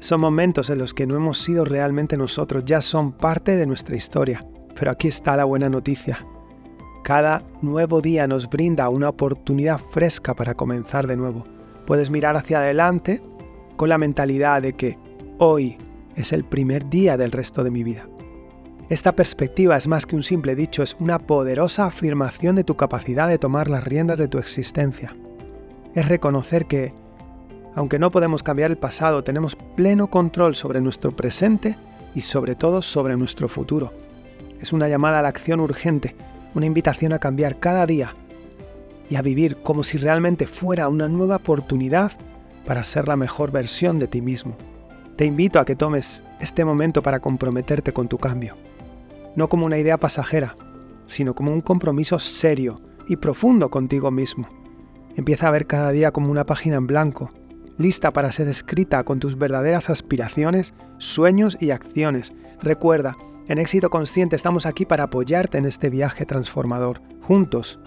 Son 0.00 0.20
momentos 0.20 0.68
en 0.68 0.78
los 0.78 0.92
que 0.92 1.06
no 1.06 1.14
hemos 1.14 1.40
sido 1.40 1.64
realmente 1.64 2.16
nosotros, 2.16 2.64
ya 2.64 2.80
son 2.80 3.12
parte 3.12 3.56
de 3.56 3.66
nuestra 3.66 3.94
historia. 3.94 4.44
Pero 4.74 4.90
aquí 4.90 5.06
está 5.06 5.36
la 5.36 5.44
buena 5.44 5.68
noticia. 5.68 6.18
Cada 7.04 7.44
nuevo 7.62 8.00
día 8.00 8.26
nos 8.26 8.50
brinda 8.50 8.88
una 8.88 9.08
oportunidad 9.08 9.78
fresca 9.78 10.34
para 10.34 10.54
comenzar 10.54 11.06
de 11.06 11.16
nuevo. 11.16 11.44
Puedes 11.86 12.10
mirar 12.10 12.36
hacia 12.36 12.58
adelante 12.58 13.22
con 13.76 13.88
la 13.88 13.98
mentalidad 13.98 14.62
de 14.62 14.72
que 14.72 14.98
hoy 15.38 15.78
es 16.16 16.32
el 16.32 16.44
primer 16.44 16.88
día 16.88 17.16
del 17.16 17.32
resto 17.32 17.62
de 17.62 17.70
mi 17.70 17.84
vida. 17.84 18.08
Esta 18.88 19.16
perspectiva 19.16 19.76
es 19.76 19.88
más 19.88 20.06
que 20.06 20.16
un 20.16 20.22
simple 20.22 20.54
dicho, 20.54 20.82
es 20.82 20.96
una 21.00 21.18
poderosa 21.18 21.86
afirmación 21.86 22.54
de 22.56 22.64
tu 22.64 22.76
capacidad 22.76 23.28
de 23.28 23.38
tomar 23.38 23.68
las 23.68 23.84
riendas 23.84 24.18
de 24.18 24.28
tu 24.28 24.38
existencia. 24.38 25.16
Es 25.94 26.08
reconocer 26.08 26.66
que, 26.66 26.94
aunque 27.74 27.98
no 27.98 28.10
podemos 28.10 28.42
cambiar 28.42 28.70
el 28.70 28.78
pasado, 28.78 29.24
tenemos 29.24 29.56
pleno 29.56 30.08
control 30.08 30.54
sobre 30.54 30.80
nuestro 30.80 31.14
presente 31.14 31.76
y 32.14 32.20
sobre 32.20 32.54
todo 32.54 32.80
sobre 32.80 33.16
nuestro 33.16 33.48
futuro. 33.48 33.92
Es 34.60 34.72
una 34.72 34.88
llamada 34.88 35.18
a 35.18 35.22
la 35.22 35.28
acción 35.28 35.60
urgente, 35.60 36.14
una 36.54 36.66
invitación 36.66 37.12
a 37.12 37.18
cambiar 37.18 37.58
cada 37.58 37.86
día 37.86 38.14
y 39.10 39.16
a 39.16 39.22
vivir 39.22 39.56
como 39.62 39.82
si 39.82 39.98
realmente 39.98 40.46
fuera 40.46 40.88
una 40.88 41.08
nueva 41.08 41.36
oportunidad 41.36 42.12
para 42.66 42.84
ser 42.84 43.08
la 43.08 43.16
mejor 43.16 43.52
versión 43.52 43.98
de 43.98 44.08
ti 44.08 44.20
mismo. 44.20 44.56
Te 45.16 45.24
invito 45.24 45.60
a 45.60 45.64
que 45.64 45.76
tomes 45.76 46.22
este 46.40 46.64
momento 46.64 47.02
para 47.02 47.20
comprometerte 47.20 47.92
con 47.92 48.08
tu 48.08 48.18
cambio 48.18 48.56
no 49.36 49.48
como 49.48 49.66
una 49.66 49.78
idea 49.78 49.98
pasajera, 49.98 50.56
sino 51.06 51.34
como 51.34 51.52
un 51.52 51.60
compromiso 51.60 52.18
serio 52.18 52.80
y 53.06 53.16
profundo 53.16 53.70
contigo 53.70 54.10
mismo. 54.10 54.48
Empieza 55.14 55.46
a 55.46 55.52
ver 55.52 55.66
cada 55.66 55.92
día 55.92 56.10
como 56.10 56.30
una 56.30 56.44
página 56.44 56.76
en 56.76 56.88
blanco, 56.88 57.30
lista 57.78 58.12
para 58.12 58.32
ser 58.32 58.48
escrita 58.48 59.04
con 59.04 59.20
tus 59.20 59.38
verdaderas 59.38 59.90
aspiraciones, 59.90 60.74
sueños 60.98 61.56
y 61.60 61.70
acciones. 61.70 62.32
Recuerda, 62.60 63.16
en 63.46 63.58
éxito 63.58 63.90
consciente 63.90 64.34
estamos 64.34 64.66
aquí 64.66 64.84
para 64.84 65.04
apoyarte 65.04 65.58
en 65.58 65.66
este 65.66 65.90
viaje 65.90 66.26
transformador. 66.26 67.00
Juntos 67.20 67.78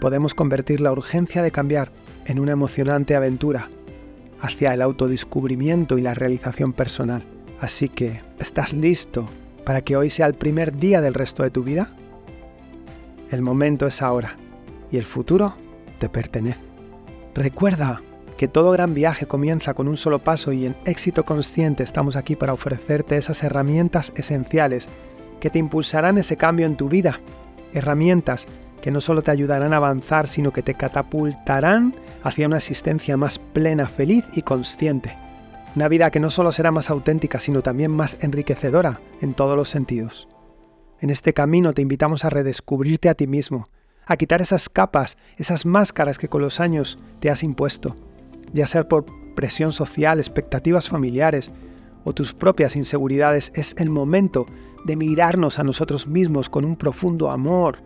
podemos 0.00 0.34
convertir 0.34 0.80
la 0.80 0.90
urgencia 0.90 1.42
de 1.42 1.52
cambiar 1.52 1.92
en 2.24 2.40
una 2.40 2.52
emocionante 2.52 3.14
aventura 3.14 3.68
hacia 4.44 4.74
el 4.74 4.82
autodescubrimiento 4.82 5.96
y 5.96 6.02
la 6.02 6.12
realización 6.12 6.74
personal. 6.74 7.24
Así 7.60 7.88
que, 7.88 8.20
¿estás 8.38 8.74
listo 8.74 9.26
para 9.64 9.80
que 9.80 9.96
hoy 9.96 10.10
sea 10.10 10.26
el 10.26 10.34
primer 10.34 10.76
día 10.76 11.00
del 11.00 11.14
resto 11.14 11.42
de 11.42 11.50
tu 11.50 11.62
vida? 11.62 11.88
El 13.30 13.40
momento 13.40 13.86
es 13.86 14.02
ahora 14.02 14.36
y 14.92 14.98
el 14.98 15.06
futuro 15.06 15.56
te 15.98 16.10
pertenece. 16.10 16.60
Recuerda 17.34 18.02
que 18.36 18.46
todo 18.46 18.70
gran 18.72 18.92
viaje 18.92 19.24
comienza 19.24 19.72
con 19.72 19.88
un 19.88 19.96
solo 19.96 20.18
paso 20.18 20.52
y 20.52 20.66
en 20.66 20.76
éxito 20.84 21.24
consciente 21.24 21.82
estamos 21.82 22.14
aquí 22.14 22.36
para 22.36 22.52
ofrecerte 22.52 23.16
esas 23.16 23.42
herramientas 23.44 24.12
esenciales 24.14 24.90
que 25.40 25.48
te 25.48 25.58
impulsarán 25.58 26.18
ese 26.18 26.36
cambio 26.36 26.66
en 26.66 26.76
tu 26.76 26.90
vida. 26.90 27.18
Herramientas 27.72 28.46
que 28.84 28.90
no 28.90 29.00
solo 29.00 29.22
te 29.22 29.30
ayudarán 29.30 29.72
a 29.72 29.78
avanzar, 29.78 30.28
sino 30.28 30.52
que 30.52 30.62
te 30.62 30.74
catapultarán 30.74 31.94
hacia 32.22 32.46
una 32.46 32.58
existencia 32.58 33.16
más 33.16 33.38
plena, 33.38 33.86
feliz 33.86 34.26
y 34.34 34.42
consciente. 34.42 35.16
Una 35.74 35.88
vida 35.88 36.10
que 36.10 36.20
no 36.20 36.28
solo 36.28 36.52
será 36.52 36.70
más 36.70 36.90
auténtica, 36.90 37.40
sino 37.40 37.62
también 37.62 37.92
más 37.92 38.18
enriquecedora 38.20 39.00
en 39.22 39.32
todos 39.32 39.56
los 39.56 39.70
sentidos. 39.70 40.28
En 41.00 41.08
este 41.08 41.32
camino 41.32 41.72
te 41.72 41.80
invitamos 41.80 42.26
a 42.26 42.28
redescubrirte 42.28 43.08
a 43.08 43.14
ti 43.14 43.26
mismo, 43.26 43.70
a 44.04 44.18
quitar 44.18 44.42
esas 44.42 44.68
capas, 44.68 45.16
esas 45.38 45.64
máscaras 45.64 46.18
que 46.18 46.28
con 46.28 46.42
los 46.42 46.60
años 46.60 46.98
te 47.20 47.30
has 47.30 47.42
impuesto, 47.42 47.96
ya 48.52 48.66
sea 48.66 48.86
por 48.86 49.06
presión 49.34 49.72
social, 49.72 50.18
expectativas 50.18 50.90
familiares 50.90 51.50
o 52.04 52.12
tus 52.12 52.34
propias 52.34 52.76
inseguridades. 52.76 53.50
Es 53.54 53.76
el 53.78 53.88
momento 53.88 54.44
de 54.84 54.96
mirarnos 54.96 55.58
a 55.58 55.64
nosotros 55.64 56.06
mismos 56.06 56.50
con 56.50 56.66
un 56.66 56.76
profundo 56.76 57.30
amor, 57.30 57.78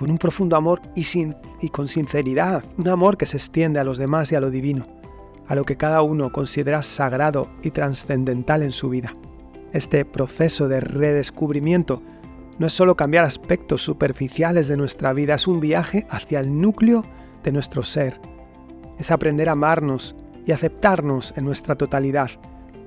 con 0.00 0.10
un 0.10 0.18
profundo 0.18 0.56
amor 0.56 0.80
y, 0.96 1.04
sin, 1.04 1.36
y 1.60 1.68
con 1.68 1.86
sinceridad, 1.86 2.64
un 2.78 2.88
amor 2.88 3.18
que 3.18 3.26
se 3.26 3.36
extiende 3.36 3.78
a 3.78 3.84
los 3.84 3.98
demás 3.98 4.32
y 4.32 4.34
a 4.34 4.40
lo 4.40 4.50
divino 4.50 5.00
a 5.50 5.56
lo 5.56 5.64
que 5.64 5.76
cada 5.76 6.00
uno 6.02 6.30
considera 6.30 6.80
sagrado 6.80 7.50
y 7.64 7.72
trascendental 7.72 8.62
en 8.62 8.70
su 8.70 8.88
vida. 8.88 9.16
Este 9.72 10.04
proceso 10.04 10.68
de 10.68 10.78
redescubrimiento 10.78 12.04
no 12.60 12.68
es 12.68 12.72
solo 12.72 12.94
cambiar 12.94 13.24
aspectos 13.24 13.82
superficiales 13.82 14.68
de 14.68 14.76
nuestra 14.76 15.12
vida, 15.12 15.34
es 15.34 15.48
un 15.48 15.58
viaje 15.58 16.06
hacia 16.08 16.38
el 16.38 16.60
núcleo 16.60 17.04
de 17.42 17.50
nuestro 17.50 17.82
ser. 17.82 18.20
Es 18.96 19.10
aprender 19.10 19.48
a 19.48 19.52
amarnos 19.52 20.14
y 20.46 20.52
aceptarnos 20.52 21.34
en 21.36 21.46
nuestra 21.46 21.74
totalidad, 21.74 22.30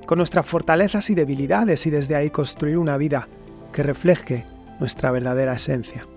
con 0.05 0.19
nuestras 0.19 0.45
fortalezas 0.45 1.09
y 1.09 1.15
debilidades 1.15 1.85
y 1.85 1.89
desde 1.89 2.15
ahí 2.15 2.29
construir 2.29 2.77
una 2.77 2.95
vida 2.95 3.27
que 3.73 3.83
refleje 3.83 4.45
nuestra 4.79 5.11
verdadera 5.11 5.51
esencia. 5.51 6.07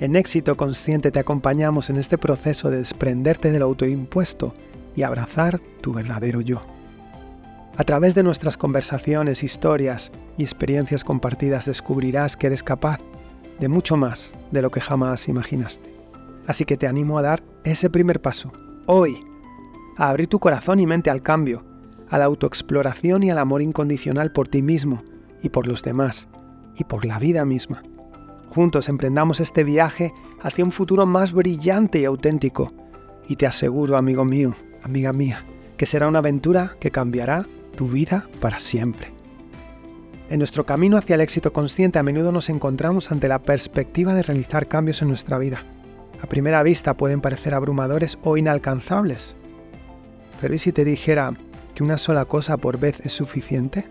En 0.00 0.16
éxito 0.16 0.56
consciente 0.56 1.10
te 1.10 1.18
acompañamos 1.18 1.90
en 1.90 1.96
este 1.96 2.16
proceso 2.16 2.70
de 2.70 2.78
desprenderte 2.78 3.52
del 3.52 3.60
autoimpuesto 3.60 4.54
y 4.96 5.02
abrazar 5.02 5.60
tu 5.82 5.92
verdadero 5.92 6.40
yo. 6.40 6.62
A 7.76 7.84
través 7.84 8.14
de 8.14 8.22
nuestras 8.22 8.56
conversaciones, 8.56 9.42
historias 9.42 10.10
y 10.38 10.42
experiencias 10.42 11.04
compartidas 11.04 11.66
descubrirás 11.66 12.38
que 12.38 12.46
eres 12.46 12.62
capaz 12.62 12.98
de 13.58 13.68
mucho 13.68 13.98
más 13.98 14.32
de 14.50 14.62
lo 14.62 14.70
que 14.70 14.80
jamás 14.80 15.28
imaginaste. 15.28 15.94
Así 16.46 16.64
que 16.64 16.78
te 16.78 16.86
animo 16.86 17.18
a 17.18 17.22
dar 17.22 17.42
ese 17.64 17.90
primer 17.90 18.22
paso, 18.22 18.52
hoy, 18.86 19.22
a 19.98 20.08
abrir 20.08 20.28
tu 20.28 20.38
corazón 20.38 20.80
y 20.80 20.86
mente 20.86 21.10
al 21.10 21.22
cambio, 21.22 21.62
a 22.08 22.16
la 22.16 22.24
autoexploración 22.24 23.22
y 23.22 23.30
al 23.30 23.38
amor 23.38 23.60
incondicional 23.60 24.32
por 24.32 24.48
ti 24.48 24.62
mismo 24.62 25.04
y 25.42 25.50
por 25.50 25.66
los 25.66 25.82
demás, 25.82 26.26
y 26.78 26.84
por 26.84 27.04
la 27.04 27.18
vida 27.18 27.44
misma. 27.44 27.82
Juntos 28.50 28.88
emprendamos 28.88 29.38
este 29.38 29.62
viaje 29.62 30.12
hacia 30.42 30.64
un 30.64 30.72
futuro 30.72 31.06
más 31.06 31.32
brillante 31.32 32.00
y 32.00 32.04
auténtico, 32.04 32.72
y 33.28 33.36
te 33.36 33.46
aseguro, 33.46 33.96
amigo 33.96 34.24
mío, 34.24 34.56
amiga 34.82 35.12
mía, 35.12 35.44
que 35.76 35.86
será 35.86 36.08
una 36.08 36.18
aventura 36.18 36.76
que 36.80 36.90
cambiará 36.90 37.46
tu 37.76 37.86
vida 37.86 38.28
para 38.40 38.58
siempre. 38.58 39.12
En 40.30 40.38
nuestro 40.38 40.66
camino 40.66 40.96
hacia 40.96 41.14
el 41.14 41.20
éxito 41.20 41.52
consciente 41.52 42.00
a 42.00 42.02
menudo 42.02 42.32
nos 42.32 42.50
encontramos 42.50 43.12
ante 43.12 43.28
la 43.28 43.38
perspectiva 43.40 44.14
de 44.14 44.24
realizar 44.24 44.66
cambios 44.66 45.00
en 45.00 45.08
nuestra 45.08 45.38
vida. 45.38 45.62
A 46.20 46.26
primera 46.26 46.62
vista 46.64 46.96
pueden 46.96 47.20
parecer 47.20 47.54
abrumadores 47.54 48.18
o 48.22 48.36
inalcanzables. 48.36 49.36
Pero 50.40 50.54
¿y 50.54 50.58
si 50.58 50.72
te 50.72 50.84
dijera 50.84 51.34
que 51.74 51.84
una 51.84 51.98
sola 51.98 52.24
cosa 52.24 52.56
por 52.56 52.80
vez 52.80 52.98
es 53.00 53.12
suficiente? 53.12 53.86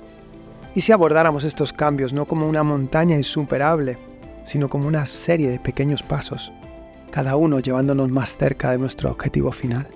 ¿Y 0.76 0.82
si 0.82 0.92
abordáramos 0.92 1.46
estos 1.46 1.72
cambios 1.72 2.12
no 2.12 2.26
como 2.26 2.48
una 2.48 2.64
montaña 2.64 3.16
insuperable, 3.16 3.98
sino 4.50 4.68
como 4.68 4.88
una 4.88 5.06
serie 5.06 5.52
de 5.52 5.60
pequeños 5.60 6.02
pasos, 6.02 6.52
cada 7.12 7.36
uno 7.36 7.60
llevándonos 7.60 8.10
más 8.10 8.36
cerca 8.36 8.72
de 8.72 8.80
nuestro 8.80 9.12
objetivo 9.12 9.52
final? 9.52 9.88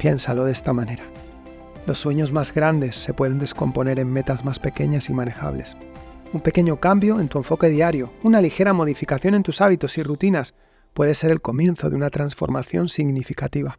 Piénsalo 0.00 0.44
de 0.44 0.50
esta 0.50 0.72
manera. 0.72 1.04
Los 1.86 2.00
sueños 2.00 2.32
más 2.32 2.52
grandes 2.52 2.96
se 2.96 3.14
pueden 3.14 3.38
descomponer 3.38 4.00
en 4.00 4.12
metas 4.12 4.44
más 4.44 4.58
pequeñas 4.58 5.08
y 5.10 5.12
manejables. 5.12 5.76
Un 6.32 6.40
pequeño 6.40 6.80
cambio 6.80 7.20
en 7.20 7.28
tu 7.28 7.38
enfoque 7.38 7.68
diario, 7.68 8.12
una 8.24 8.40
ligera 8.40 8.72
modificación 8.72 9.36
en 9.36 9.44
tus 9.44 9.60
hábitos 9.60 9.96
y 9.96 10.02
rutinas 10.02 10.54
puede 10.92 11.14
ser 11.14 11.30
el 11.30 11.40
comienzo 11.40 11.88
de 11.88 11.94
una 11.94 12.10
transformación 12.10 12.88
significativa. 12.88 13.78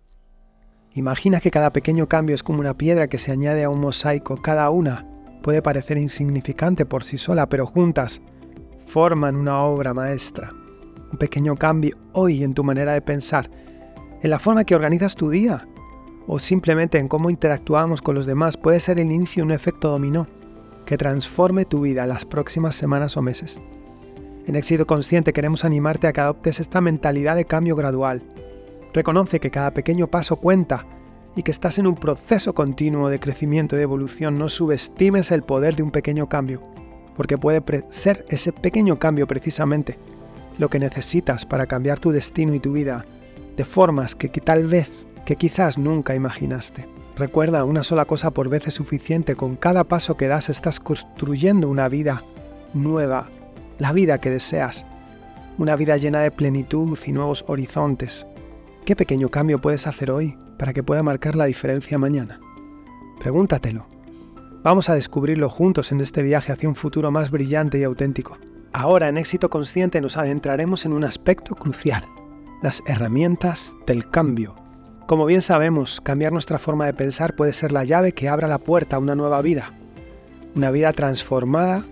Imagina 0.94 1.42
que 1.42 1.52
cada 1.52 1.74
pequeño 1.74 2.08
cambio 2.08 2.36
es 2.36 2.44
como 2.44 2.62
una 2.62 2.78
piedra 2.78 3.10
que 3.10 3.18
se 3.18 3.34
añade 3.34 3.66
a 3.66 3.70
un 3.70 3.82
mosaico. 3.82 4.42
Cada 4.42 4.70
una 4.70 5.06
puede 5.42 5.62
parecer 5.62 5.98
insignificante 5.98 6.86
por 6.86 7.04
sí 7.04 7.18
sola, 7.18 7.50
pero 7.50 7.66
juntas 7.66 8.22
forman 8.86 9.36
una 9.36 9.62
obra 9.63 9.94
maestra. 9.94 10.52
Un 11.12 11.18
pequeño 11.18 11.56
cambio 11.56 11.98
hoy 12.13 12.44
en 12.44 12.54
tu 12.54 12.63
manera 12.63 12.94
de 12.94 13.02
pensar, 13.02 13.50
en 14.22 14.30
la 14.30 14.40
forma 14.40 14.63
que 14.63 14.75
organizas 14.75 15.16
tu 15.16 15.30
día 15.30 15.68
o 16.28 16.40
simplemente 16.40 16.98
en 16.98 17.08
cómo 17.08 17.30
interactuamos 17.30 18.02
con 18.02 18.16
los 18.16 18.25
demás 18.25 18.58
puede 18.58 18.80
ser 18.80 19.00
el 19.00 19.12
inicio 19.12 19.42
de 19.42 19.46
un 19.48 19.52
efecto 19.52 19.90
dominó 19.90 20.28
que 20.86 20.98
transforme 20.98 21.66
tu 21.66 21.82
vida 21.82 22.08
las 22.08 22.25
próximas 22.25 22.75
semanas 22.75 23.18
o 23.18 23.22
meses. 23.22 23.60
En 24.46 24.56
éxito 24.56 24.86
consciente 24.86 25.34
queremos 25.34 25.63
animarte 25.63 26.08
a 26.08 26.13
que 26.13 26.22
adoptes 26.22 26.60
esta 26.60 26.82
mentalidad 26.82 27.36
de 27.36 27.46
cambio 27.46 27.75
gradual. 27.75 28.24
Reconoce 28.94 29.40
que 29.40 29.52
cada 29.52 29.74
pequeño 29.74 30.08
paso 30.08 30.36
cuenta 30.36 30.86
y 31.36 31.44
que 31.44 31.52
estás 31.52 31.78
en 31.80 31.88
un 31.88 31.96
proceso 31.96 32.54
continuo 32.54 33.10
de 33.10 33.20
crecimiento 33.20 33.78
y 33.78 33.82
evolución. 33.82 34.38
No 34.38 34.50
subestimes 34.50 35.32
el 35.32 35.44
poder 35.44 35.75
de 35.75 35.84
un 35.84 35.92
pequeño 35.92 36.28
cambio, 36.28 36.62
porque 37.15 37.38
puede 37.38 37.62
ser 37.89 38.25
ese 38.29 38.51
pequeño 38.51 39.00
cambio 39.00 39.27
precisamente 39.27 39.98
lo 40.58 40.70
que 40.70 40.79
necesitas 40.79 41.46
para 41.46 41.65
cambiar 41.65 42.00
tu 42.00 42.12
destino 42.12 42.53
y 42.53 42.60
tu 42.60 42.74
vida 42.74 43.05
de 43.58 43.65
formas 43.65 44.15
que 44.15 44.29
tal 44.29 44.65
vez, 44.67 45.08
que 45.25 45.36
quizás 45.36 45.77
nunca 45.77 46.15
imaginaste. 46.15 46.88
Recuerda, 47.15 47.63
una 47.65 47.84
sola 47.84 48.05
cosa 48.05 48.32
por 48.32 48.50
vez 48.50 48.67
es 48.67 48.74
suficiente. 48.74 49.36
Con 49.36 49.55
cada 49.55 49.84
paso 49.84 50.17
que 50.17 50.27
das 50.27 50.50
estás 50.50 50.79
construyendo 50.79 51.70
una 51.70 51.88
vida 51.88 52.24
nueva 52.74 53.29
la 53.79 53.91
vida 53.91 54.20
que 54.20 54.29
deseas, 54.29 54.86
una 55.58 55.75
vida 55.75 55.98
llena 55.98 56.22
de 56.22 56.32
plenitud 56.32 56.98
y 57.05 57.12
nuevos 57.12 57.43
horizontes. 57.48 58.25
¿Qué 58.86 58.96
pequeño 58.96 59.29
cambio 59.29 59.62
puedes 59.62 59.88
hacer 59.88 60.12
hoy 60.12 60.38
para 60.58 60.74
que 60.74 60.84
pueda 60.84 61.03
marcar 61.03 61.36
la 61.36 61.46
diferencia 61.46 61.98
mañana? 61.98 62.39
Pregúntatelo. 63.20 63.93
Vamos 64.63 64.88
a 64.88 64.96
descubrirlo 64.96 65.50
juntos 65.50 65.91
en 65.91 66.00
este 66.00 66.24
viaje 66.24 66.53
hacia 66.53 66.70
un 66.70 66.75
futuro 66.75 67.12
más 67.12 67.32
brillante 67.32 67.77
y 67.79 67.84
auténtico. 67.84 68.38
Ahora 68.72 69.10
en 69.10 69.17
éxito 69.17 69.50
consciente 69.50 70.00
nos 70.00 70.15
adentraremos 70.15 70.86
en 70.86 70.93
un 70.93 71.03
aspecto 71.03 71.53
crucial, 71.53 72.05
las 72.62 72.82
herramientas 72.88 73.75
del 73.86 74.10
cambio. 74.10 74.55
Como 75.05 75.25
bien 75.25 75.41
sabemos, 75.41 76.00
cambiar 76.00 76.32
nuestra 76.32 76.60
forma 76.60 76.86
de 76.86 76.93
pensar 76.93 77.36
puede 77.36 77.51
ser 77.51 77.74
la 77.74 77.84
llave 77.84 78.13
que 78.13 78.29
abra 78.29 78.48
la 78.48 78.58
puerta 78.58 78.96
a 78.96 79.00
una 79.00 79.15
nueva 79.15 79.41
vida, 79.41 79.74
una 80.55 80.72
vida 80.72 80.93
transformada 80.93 81.86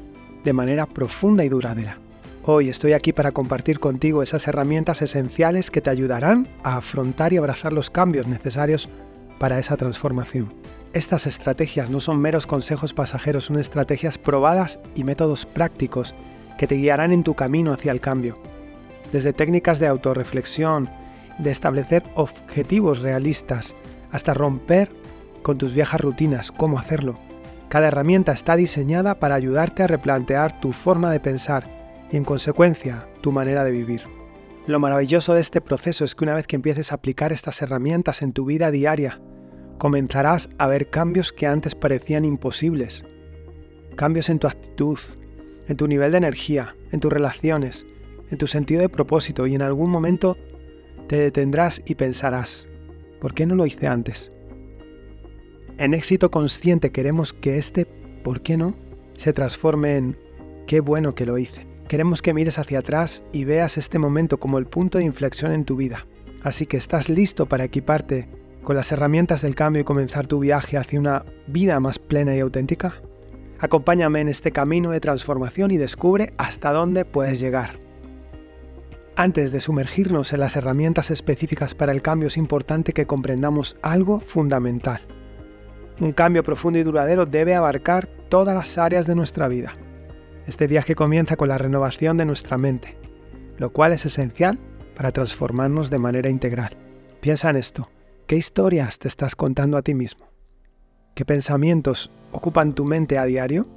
de 0.45 0.53
manera 0.53 0.85
profunda 0.85 1.43
y 1.43 1.49
duradera. 1.49 1.97
Hoy 2.43 2.69
estoy 2.69 2.93
aquí 2.93 3.11
para 3.11 3.33
compartir 3.33 3.81
contigo 3.81 4.23
esas 4.23 4.47
herramientas 4.47 5.01
esenciales 5.01 5.71
que 5.71 5.81
te 5.81 5.89
ayudarán 5.89 6.47
a 6.63 6.77
afrontar 6.77 7.33
y 7.33 7.37
abrazar 7.37 7.73
los 7.73 7.89
cambios 7.89 8.27
necesarios 8.27 8.87
para 9.39 9.59
esa 9.59 9.75
transformación. 9.75 10.60
Estas 10.93 11.25
estrategias 11.25 11.89
no 11.89 12.01
son 12.01 12.19
meros 12.19 12.45
consejos 12.45 12.93
pasajeros, 12.93 13.45
son 13.45 13.57
estrategias 13.57 14.17
probadas 14.17 14.81
y 14.93 15.05
métodos 15.05 15.45
prácticos 15.45 16.13
que 16.57 16.67
te 16.67 16.75
guiarán 16.75 17.13
en 17.13 17.23
tu 17.23 17.33
camino 17.33 17.71
hacia 17.71 17.93
el 17.93 18.01
cambio. 18.01 18.37
Desde 19.13 19.31
técnicas 19.31 19.79
de 19.79 19.87
autorreflexión, 19.87 20.89
de 21.37 21.49
establecer 21.49 22.03
objetivos 22.15 22.99
realistas, 22.99 23.73
hasta 24.11 24.33
romper 24.33 24.91
con 25.43 25.57
tus 25.57 25.73
viejas 25.73 26.01
rutinas, 26.01 26.51
cómo 26.51 26.77
hacerlo, 26.77 27.17
cada 27.69 27.87
herramienta 27.87 28.33
está 28.33 28.57
diseñada 28.57 29.17
para 29.17 29.35
ayudarte 29.35 29.83
a 29.83 29.87
replantear 29.87 30.59
tu 30.59 30.73
forma 30.73 31.09
de 31.09 31.21
pensar 31.21 31.69
y 32.11 32.17
en 32.17 32.25
consecuencia 32.25 33.07
tu 33.21 33.31
manera 33.31 33.63
de 33.63 33.71
vivir. 33.71 34.01
Lo 34.67 34.77
maravilloso 34.81 35.35
de 35.35 35.41
este 35.41 35.61
proceso 35.61 36.03
es 36.03 36.15
que 36.15 36.25
una 36.25 36.35
vez 36.35 36.47
que 36.47 36.57
empieces 36.57 36.91
a 36.91 36.95
aplicar 36.95 37.31
estas 37.31 37.61
herramientas 37.61 38.21
en 38.21 38.33
tu 38.33 38.43
vida 38.43 38.71
diaria, 38.71 39.21
comenzarás 39.81 40.47
a 40.59 40.67
ver 40.67 40.91
cambios 40.91 41.33
que 41.33 41.47
antes 41.47 41.73
parecían 41.73 42.23
imposibles. 42.23 43.03
Cambios 43.95 44.29
en 44.29 44.37
tu 44.37 44.45
actitud, 44.45 44.99
en 45.67 45.75
tu 45.75 45.87
nivel 45.87 46.11
de 46.11 46.19
energía, 46.19 46.75
en 46.91 46.99
tus 46.99 47.11
relaciones, 47.11 47.87
en 48.29 48.37
tu 48.37 48.45
sentido 48.45 48.81
de 48.81 48.89
propósito 48.89 49.47
y 49.47 49.55
en 49.55 49.63
algún 49.63 49.89
momento 49.89 50.37
te 51.07 51.15
detendrás 51.15 51.81
y 51.83 51.95
pensarás, 51.95 52.67
¿por 53.19 53.33
qué 53.33 53.47
no 53.47 53.55
lo 53.55 53.65
hice 53.65 53.87
antes? 53.87 54.31
En 55.79 55.95
éxito 55.95 56.29
consciente 56.29 56.91
queremos 56.91 57.33
que 57.33 57.57
este 57.57 57.85
¿por 58.23 58.41
qué 58.43 58.57
no? 58.57 58.75
se 59.17 59.33
transforme 59.33 59.97
en 59.97 60.15
qué 60.67 60.79
bueno 60.79 61.15
que 61.15 61.25
lo 61.25 61.39
hice. 61.39 61.65
Queremos 61.87 62.21
que 62.21 62.35
mires 62.35 62.59
hacia 62.59 62.77
atrás 62.77 63.23
y 63.33 63.45
veas 63.45 63.79
este 63.79 63.97
momento 63.97 64.39
como 64.39 64.59
el 64.59 64.67
punto 64.67 64.99
de 64.99 65.05
inflexión 65.05 65.51
en 65.51 65.65
tu 65.65 65.75
vida. 65.75 66.05
Así 66.43 66.67
que 66.67 66.77
estás 66.77 67.09
listo 67.09 67.47
para 67.47 67.63
equiparte 67.63 68.29
con 68.63 68.75
las 68.75 68.91
herramientas 68.91 69.41
del 69.41 69.55
cambio 69.55 69.81
y 69.81 69.85
comenzar 69.85 70.27
tu 70.27 70.39
viaje 70.39 70.77
hacia 70.77 70.99
una 70.99 71.25
vida 71.47 71.79
más 71.79 71.99
plena 71.99 72.35
y 72.35 72.39
auténtica. 72.39 72.93
Acompáñame 73.59 74.21
en 74.21 74.29
este 74.29 74.51
camino 74.51 74.91
de 74.91 74.99
transformación 74.99 75.71
y 75.71 75.77
descubre 75.77 76.33
hasta 76.37 76.71
dónde 76.71 77.05
puedes 77.05 77.39
llegar. 77.39 77.79
Antes 79.15 79.51
de 79.51 79.61
sumergirnos 79.61 80.33
en 80.33 80.39
las 80.39 80.55
herramientas 80.55 81.11
específicas 81.11 81.75
para 81.75 81.91
el 81.91 82.01
cambio 82.01 82.27
es 82.27 82.37
importante 82.37 82.93
que 82.93 83.05
comprendamos 83.05 83.77
algo 83.81 84.19
fundamental. 84.19 85.01
Un 85.99 86.13
cambio 86.13 86.43
profundo 86.43 86.79
y 86.79 86.83
duradero 86.83 87.25
debe 87.25 87.53
abarcar 87.53 88.07
todas 88.29 88.55
las 88.55 88.77
áreas 88.77 89.05
de 89.05 89.15
nuestra 89.15 89.47
vida. 89.47 89.73
Este 90.47 90.65
viaje 90.65 90.95
comienza 90.95 91.35
con 91.35 91.49
la 91.49 91.59
renovación 91.59 92.17
de 92.17 92.25
nuestra 92.25 92.57
mente, 92.57 92.97
lo 93.57 93.71
cual 93.71 93.93
es 93.93 94.05
esencial 94.05 94.57
para 94.95 95.11
transformarnos 95.11 95.89
de 95.89 95.99
manera 95.99 96.29
integral. 96.29 96.75
Piensa 97.19 97.51
en 97.51 97.57
esto. 97.57 97.89
¿Qué 98.31 98.37
historias 98.37 98.97
te 98.97 99.09
estás 99.09 99.35
contando 99.35 99.75
a 99.75 99.81
ti 99.81 99.93
mismo? 99.93 100.27
¿Qué 101.15 101.25
pensamientos 101.25 102.09
ocupan 102.31 102.73
tu 102.73 102.85
mente 102.85 103.17
a 103.17 103.25
diario? 103.25 103.67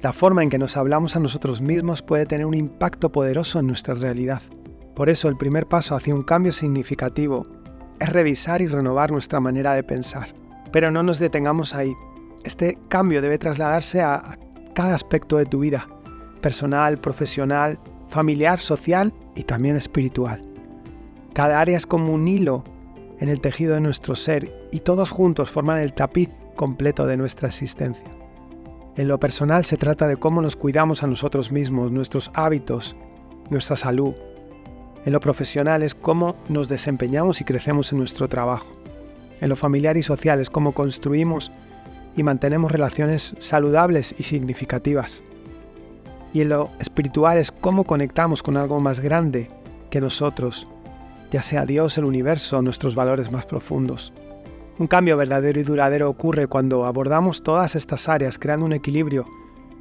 La 0.00 0.12
forma 0.12 0.42
en 0.42 0.50
que 0.50 0.58
nos 0.58 0.76
hablamos 0.76 1.14
a 1.14 1.20
nosotros 1.20 1.60
mismos 1.60 2.02
puede 2.02 2.26
tener 2.26 2.44
un 2.44 2.54
impacto 2.54 3.12
poderoso 3.12 3.60
en 3.60 3.68
nuestra 3.68 3.94
realidad. 3.94 4.42
Por 4.96 5.08
eso 5.08 5.28
el 5.28 5.36
primer 5.36 5.66
paso 5.66 5.94
hacia 5.94 6.12
un 6.12 6.24
cambio 6.24 6.52
significativo 6.52 7.46
es 8.00 8.12
revisar 8.12 8.62
y 8.62 8.66
renovar 8.66 9.12
nuestra 9.12 9.38
manera 9.38 9.74
de 9.74 9.84
pensar. 9.84 10.34
Pero 10.72 10.90
no 10.90 11.04
nos 11.04 11.20
detengamos 11.20 11.72
ahí. 11.72 11.94
Este 12.42 12.78
cambio 12.88 13.22
debe 13.22 13.38
trasladarse 13.38 14.02
a 14.02 14.40
cada 14.74 14.96
aspecto 14.96 15.36
de 15.36 15.46
tu 15.46 15.60
vida, 15.60 15.86
personal, 16.40 16.98
profesional, 16.98 17.78
familiar, 18.08 18.58
social 18.58 19.14
y 19.36 19.44
también 19.44 19.76
espiritual. 19.76 20.42
Cada 21.32 21.60
área 21.60 21.76
es 21.76 21.86
como 21.86 22.12
un 22.12 22.26
hilo 22.26 22.64
en 23.20 23.28
el 23.28 23.40
tejido 23.40 23.74
de 23.74 23.80
nuestro 23.80 24.14
ser 24.14 24.68
y 24.72 24.80
todos 24.80 25.10
juntos 25.10 25.50
forman 25.50 25.78
el 25.78 25.92
tapiz 25.92 26.30
completo 26.56 27.06
de 27.06 27.16
nuestra 27.16 27.48
existencia. 27.48 28.04
En 28.96 29.08
lo 29.08 29.20
personal 29.20 29.64
se 29.64 29.76
trata 29.76 30.08
de 30.08 30.16
cómo 30.16 30.42
nos 30.42 30.56
cuidamos 30.56 31.02
a 31.02 31.06
nosotros 31.06 31.52
mismos, 31.52 31.92
nuestros 31.92 32.30
hábitos, 32.34 32.96
nuestra 33.50 33.76
salud. 33.76 34.14
En 35.04 35.12
lo 35.12 35.20
profesional 35.20 35.82
es 35.82 35.94
cómo 35.94 36.36
nos 36.48 36.68
desempeñamos 36.68 37.40
y 37.40 37.44
crecemos 37.44 37.92
en 37.92 37.98
nuestro 37.98 38.28
trabajo 38.28 38.78
en 39.40 39.48
lo 39.48 39.56
familiar 39.56 39.96
y 39.96 40.02
social 40.02 40.40
es 40.40 40.50
cómo 40.50 40.72
construimos 40.72 41.52
y 42.16 42.22
mantenemos 42.22 42.72
relaciones 42.72 43.34
saludables 43.38 44.14
y 44.18 44.24
significativas. 44.24 45.22
Y 46.32 46.40
en 46.42 46.50
lo 46.50 46.70
espiritual 46.80 47.38
es 47.38 47.52
cómo 47.52 47.84
conectamos 47.84 48.42
con 48.42 48.56
algo 48.56 48.80
más 48.80 49.00
grande 49.00 49.48
que 49.90 50.00
nosotros, 50.00 50.68
ya 51.30 51.42
sea 51.42 51.66
Dios, 51.66 51.98
el 51.98 52.04
universo 52.04 52.62
nuestros 52.62 52.94
valores 52.94 53.30
más 53.30 53.46
profundos. 53.46 54.12
Un 54.78 54.86
cambio 54.86 55.16
verdadero 55.16 55.60
y 55.60 55.64
duradero 55.64 56.08
ocurre 56.08 56.46
cuando 56.46 56.84
abordamos 56.84 57.42
todas 57.42 57.74
estas 57.74 58.08
áreas 58.08 58.38
creando 58.38 58.66
un 58.66 58.72
equilibrio 58.72 59.26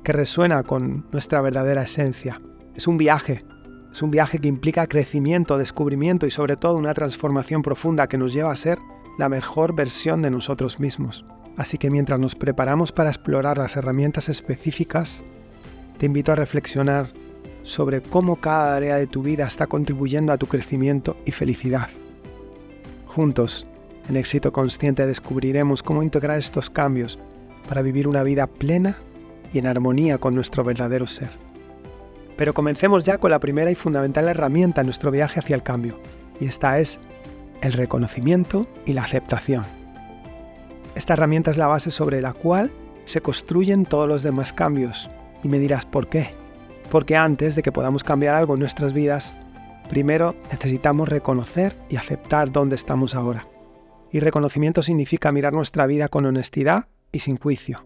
que 0.03 0.11
resuena 0.11 0.63
con 0.63 1.05
nuestra 1.11 1.41
verdadera 1.41 1.83
esencia. 1.83 2.41
Es 2.75 2.87
un 2.87 2.97
viaje, 2.97 3.45
es 3.91 4.01
un 4.01 4.11
viaje 4.11 4.39
que 4.39 4.47
implica 4.47 4.87
crecimiento, 4.87 5.57
descubrimiento 5.57 6.25
y 6.25 6.31
sobre 6.31 6.55
todo 6.55 6.75
una 6.75 6.93
transformación 6.93 7.61
profunda 7.61 8.07
que 8.07 8.17
nos 8.17 8.33
lleva 8.33 8.51
a 8.51 8.55
ser 8.55 8.79
la 9.17 9.29
mejor 9.29 9.75
versión 9.75 10.21
de 10.21 10.31
nosotros 10.31 10.79
mismos. 10.79 11.25
Así 11.57 11.77
que 11.77 11.89
mientras 11.89 12.19
nos 12.19 12.35
preparamos 12.35 12.91
para 12.91 13.09
explorar 13.09 13.57
las 13.57 13.75
herramientas 13.75 14.29
específicas 14.29 15.23
te 15.97 16.05
invito 16.05 16.31
a 16.31 16.35
reflexionar 16.35 17.07
sobre 17.67 18.01
cómo 18.01 18.37
cada 18.37 18.77
área 18.77 18.95
de 18.95 19.07
tu 19.07 19.21
vida 19.21 19.45
está 19.45 19.67
contribuyendo 19.67 20.31
a 20.31 20.37
tu 20.37 20.47
crecimiento 20.47 21.17
y 21.25 21.31
felicidad. 21.33 21.89
Juntos, 23.07 23.67
en 24.07 24.15
éxito 24.15 24.53
consciente, 24.53 25.05
descubriremos 25.05 25.83
cómo 25.83 26.01
integrar 26.01 26.37
estos 26.37 26.69
cambios 26.69 27.19
para 27.67 27.81
vivir 27.81 28.07
una 28.07 28.23
vida 28.23 28.47
plena 28.47 28.95
y 29.51 29.59
en 29.59 29.67
armonía 29.67 30.17
con 30.17 30.33
nuestro 30.33 30.63
verdadero 30.63 31.07
ser. 31.07 31.29
Pero 32.37 32.53
comencemos 32.53 33.03
ya 33.03 33.17
con 33.17 33.31
la 33.31 33.39
primera 33.39 33.69
y 33.69 33.75
fundamental 33.75 34.29
herramienta 34.29 34.79
en 34.79 34.87
nuestro 34.87 35.11
viaje 35.11 35.41
hacia 35.41 35.55
el 35.55 35.63
cambio, 35.63 35.99
y 36.39 36.45
esta 36.45 36.79
es 36.79 37.01
el 37.61 37.73
reconocimiento 37.73 38.65
y 38.85 38.93
la 38.93 39.03
aceptación. 39.03 39.65
Esta 40.95 41.13
herramienta 41.13 41.51
es 41.51 41.57
la 41.57 41.67
base 41.67 41.91
sobre 41.91 42.21
la 42.21 42.31
cual 42.31 42.71
se 43.03 43.19
construyen 43.19 43.85
todos 43.85 44.07
los 44.07 44.23
demás 44.23 44.53
cambios, 44.53 45.09
y 45.43 45.49
me 45.49 45.59
dirás, 45.59 45.85
¿por 45.85 46.07
qué? 46.07 46.36
Porque 46.89 47.15
antes 47.15 47.55
de 47.55 47.63
que 47.63 47.71
podamos 47.71 48.03
cambiar 48.03 48.35
algo 48.35 48.53
en 48.53 48.61
nuestras 48.61 48.93
vidas, 48.93 49.35
primero 49.89 50.35
necesitamos 50.51 51.09
reconocer 51.09 51.75
y 51.89 51.97
aceptar 51.97 52.51
dónde 52.51 52.75
estamos 52.75 53.15
ahora. 53.15 53.47
Y 54.11 54.19
reconocimiento 54.19 54.81
significa 54.81 55.31
mirar 55.31 55.53
nuestra 55.53 55.85
vida 55.85 56.07
con 56.07 56.25
honestidad 56.25 56.87
y 57.11 57.19
sin 57.19 57.37
juicio. 57.37 57.85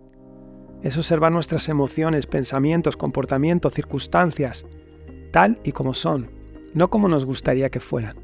Es 0.84 0.98
observar 0.98 1.32
nuestras 1.32 1.70
emociones, 1.70 2.28
pensamientos, 2.28 2.98
comportamientos, 2.98 3.74
circunstancias, 3.74 4.66
tal 5.32 5.60
y 5.64 5.72
como 5.72 5.94
son, 5.94 6.32
no 6.74 6.90
como 6.90 7.08
nos 7.08 7.26
gustaría 7.26 7.70
que 7.70 7.80
fueran. 7.80 8.18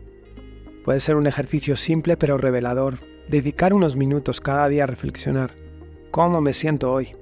Puede 0.84 1.00
ser 1.00 1.16
un 1.16 1.28
ejercicio 1.28 1.76
simple 1.76 2.18
pero 2.18 2.38
revelador, 2.38 3.00
dedicar 3.28 3.74
unos 3.74 3.96
minutos 3.96 4.42
cada 4.42 4.70
día 4.70 4.84
a 4.84 4.88
reflexionar. 4.88 5.56
¿Cómo 6.12 6.40
me 6.40 6.54
siento 6.54 6.92
hoy? 6.92 7.16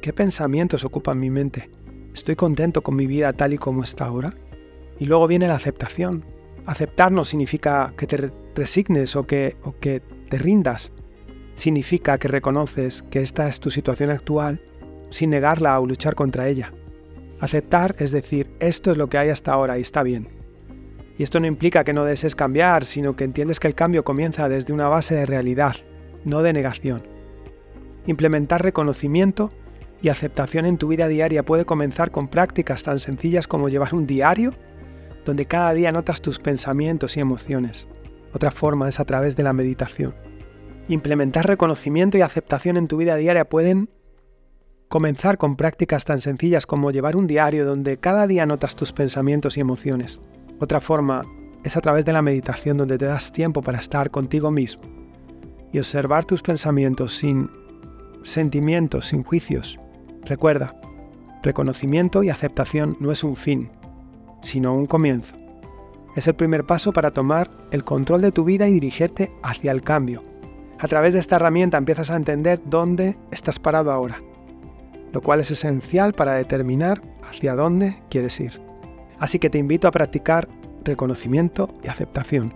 ¿Qué 0.00 0.12
pensamientos 0.12 0.84
ocupan 0.84 1.18
mi 1.18 1.30
mente? 1.30 1.68
¿Estoy 2.16 2.34
contento 2.34 2.82
con 2.82 2.96
mi 2.96 3.06
vida 3.06 3.34
tal 3.34 3.52
y 3.52 3.58
como 3.58 3.84
está 3.84 4.06
ahora? 4.06 4.32
Y 4.98 5.04
luego 5.04 5.26
viene 5.26 5.48
la 5.48 5.54
aceptación. 5.54 6.24
Aceptar 6.64 7.12
no 7.12 7.26
significa 7.26 7.92
que 7.94 8.06
te 8.06 8.32
resignes 8.54 9.14
o 9.16 9.26
que, 9.26 9.54
te 10.30 10.38
rindas. 10.38 10.92
Significa 11.56 12.16
que 12.16 12.28
reconoces 12.28 13.02
que 13.02 13.20
esta 13.20 13.46
es 13.48 13.60
tu 13.60 13.70
situación 13.70 14.08
actual 14.08 14.62
sin 15.10 15.28
negarla 15.28 15.78
o 15.78 15.86
luchar 15.86 16.14
contra 16.14 16.48
ella. 16.48 16.72
Aceptar 17.38 17.94
es 17.98 18.12
decir, 18.12 18.48
esto 18.60 18.92
es 18.92 18.96
lo 18.96 19.10
que 19.10 19.18
hay 19.18 19.28
hasta 19.28 19.52
ahora 19.52 19.78
y 19.78 19.82
está 19.82 20.02
bien. 20.02 20.28
Y 21.18 21.22
esto 21.22 21.38
no 21.38 21.46
implica 21.46 21.84
que 21.84 21.92
no 21.92 22.06
desees 22.06 22.34
cambiar, 22.34 22.86
sino 22.86 23.14
que 23.14 23.24
entiendes 23.24 23.60
que 23.60 23.68
el 23.68 23.74
cambio 23.74 24.04
comienza 24.04 24.48
desde 24.48 24.72
una 24.72 24.88
base 24.88 25.14
de 25.14 25.26
realidad, 25.26 25.76
no 26.24 26.40
de 26.40 26.54
negación. 26.54 27.06
Implementar 28.06 28.62
reconocimiento 28.62 29.52
y 30.02 30.08
aceptación 30.08 30.66
en 30.66 30.78
tu 30.78 30.88
vida 30.88 31.08
diaria 31.08 31.44
puede 31.44 31.64
comenzar 31.64 32.10
con 32.10 32.28
prácticas 32.28 32.82
tan 32.82 32.98
sencillas 32.98 33.46
como 33.46 33.68
llevar 33.68 33.94
un 33.94 34.06
diario 34.06 34.52
donde 35.24 35.46
cada 35.46 35.72
día 35.74 35.92
notas 35.92 36.22
tus 36.22 36.38
pensamientos 36.38 37.16
y 37.16 37.20
emociones. 37.20 37.86
Otra 38.32 38.50
forma 38.50 38.88
es 38.88 39.00
a 39.00 39.04
través 39.04 39.36
de 39.36 39.42
la 39.42 39.52
meditación. 39.52 40.14
Implementar 40.88 41.46
reconocimiento 41.46 42.16
y 42.16 42.20
aceptación 42.20 42.76
en 42.76 42.86
tu 42.86 42.96
vida 42.96 43.16
diaria 43.16 43.48
pueden 43.48 43.90
comenzar 44.88 45.36
con 45.36 45.56
prácticas 45.56 46.04
tan 46.04 46.20
sencillas 46.20 46.66
como 46.66 46.92
llevar 46.92 47.16
un 47.16 47.26
diario 47.26 47.64
donde 47.64 47.98
cada 47.98 48.26
día 48.26 48.46
notas 48.46 48.76
tus 48.76 48.92
pensamientos 48.92 49.56
y 49.56 49.60
emociones. 49.60 50.20
Otra 50.60 50.80
forma 50.80 51.24
es 51.64 51.76
a 51.76 51.80
través 51.80 52.04
de 52.04 52.12
la 52.12 52.22
meditación 52.22 52.76
donde 52.76 52.98
te 52.98 53.06
das 53.06 53.32
tiempo 53.32 53.62
para 53.62 53.78
estar 53.78 54.10
contigo 54.12 54.52
mismo 54.52 54.82
y 55.72 55.78
observar 55.78 56.24
tus 56.24 56.42
pensamientos 56.42 57.16
sin 57.16 57.50
sentimientos, 58.22 59.08
sin 59.08 59.24
juicios, 59.24 59.78
Recuerda, 60.26 60.74
reconocimiento 61.44 62.24
y 62.24 62.30
aceptación 62.30 62.96
no 62.98 63.12
es 63.12 63.22
un 63.22 63.36
fin, 63.36 63.70
sino 64.42 64.74
un 64.74 64.86
comienzo. 64.86 65.36
Es 66.16 66.26
el 66.26 66.34
primer 66.34 66.64
paso 66.64 66.92
para 66.92 67.12
tomar 67.12 67.48
el 67.70 67.84
control 67.84 68.22
de 68.22 68.32
tu 68.32 68.42
vida 68.42 68.66
y 68.66 68.72
dirigirte 68.72 69.32
hacia 69.44 69.70
el 69.70 69.82
cambio. 69.82 70.24
A 70.80 70.88
través 70.88 71.14
de 71.14 71.20
esta 71.20 71.36
herramienta 71.36 71.78
empiezas 71.78 72.10
a 72.10 72.16
entender 72.16 72.60
dónde 72.64 73.16
estás 73.30 73.60
parado 73.60 73.92
ahora, 73.92 74.20
lo 75.12 75.22
cual 75.22 75.38
es 75.38 75.52
esencial 75.52 76.12
para 76.12 76.34
determinar 76.34 77.00
hacia 77.22 77.54
dónde 77.54 78.02
quieres 78.10 78.40
ir. 78.40 78.60
Así 79.20 79.38
que 79.38 79.48
te 79.48 79.58
invito 79.58 79.86
a 79.86 79.92
practicar 79.92 80.48
reconocimiento 80.82 81.72
y 81.84 81.88
aceptación. 81.88 82.52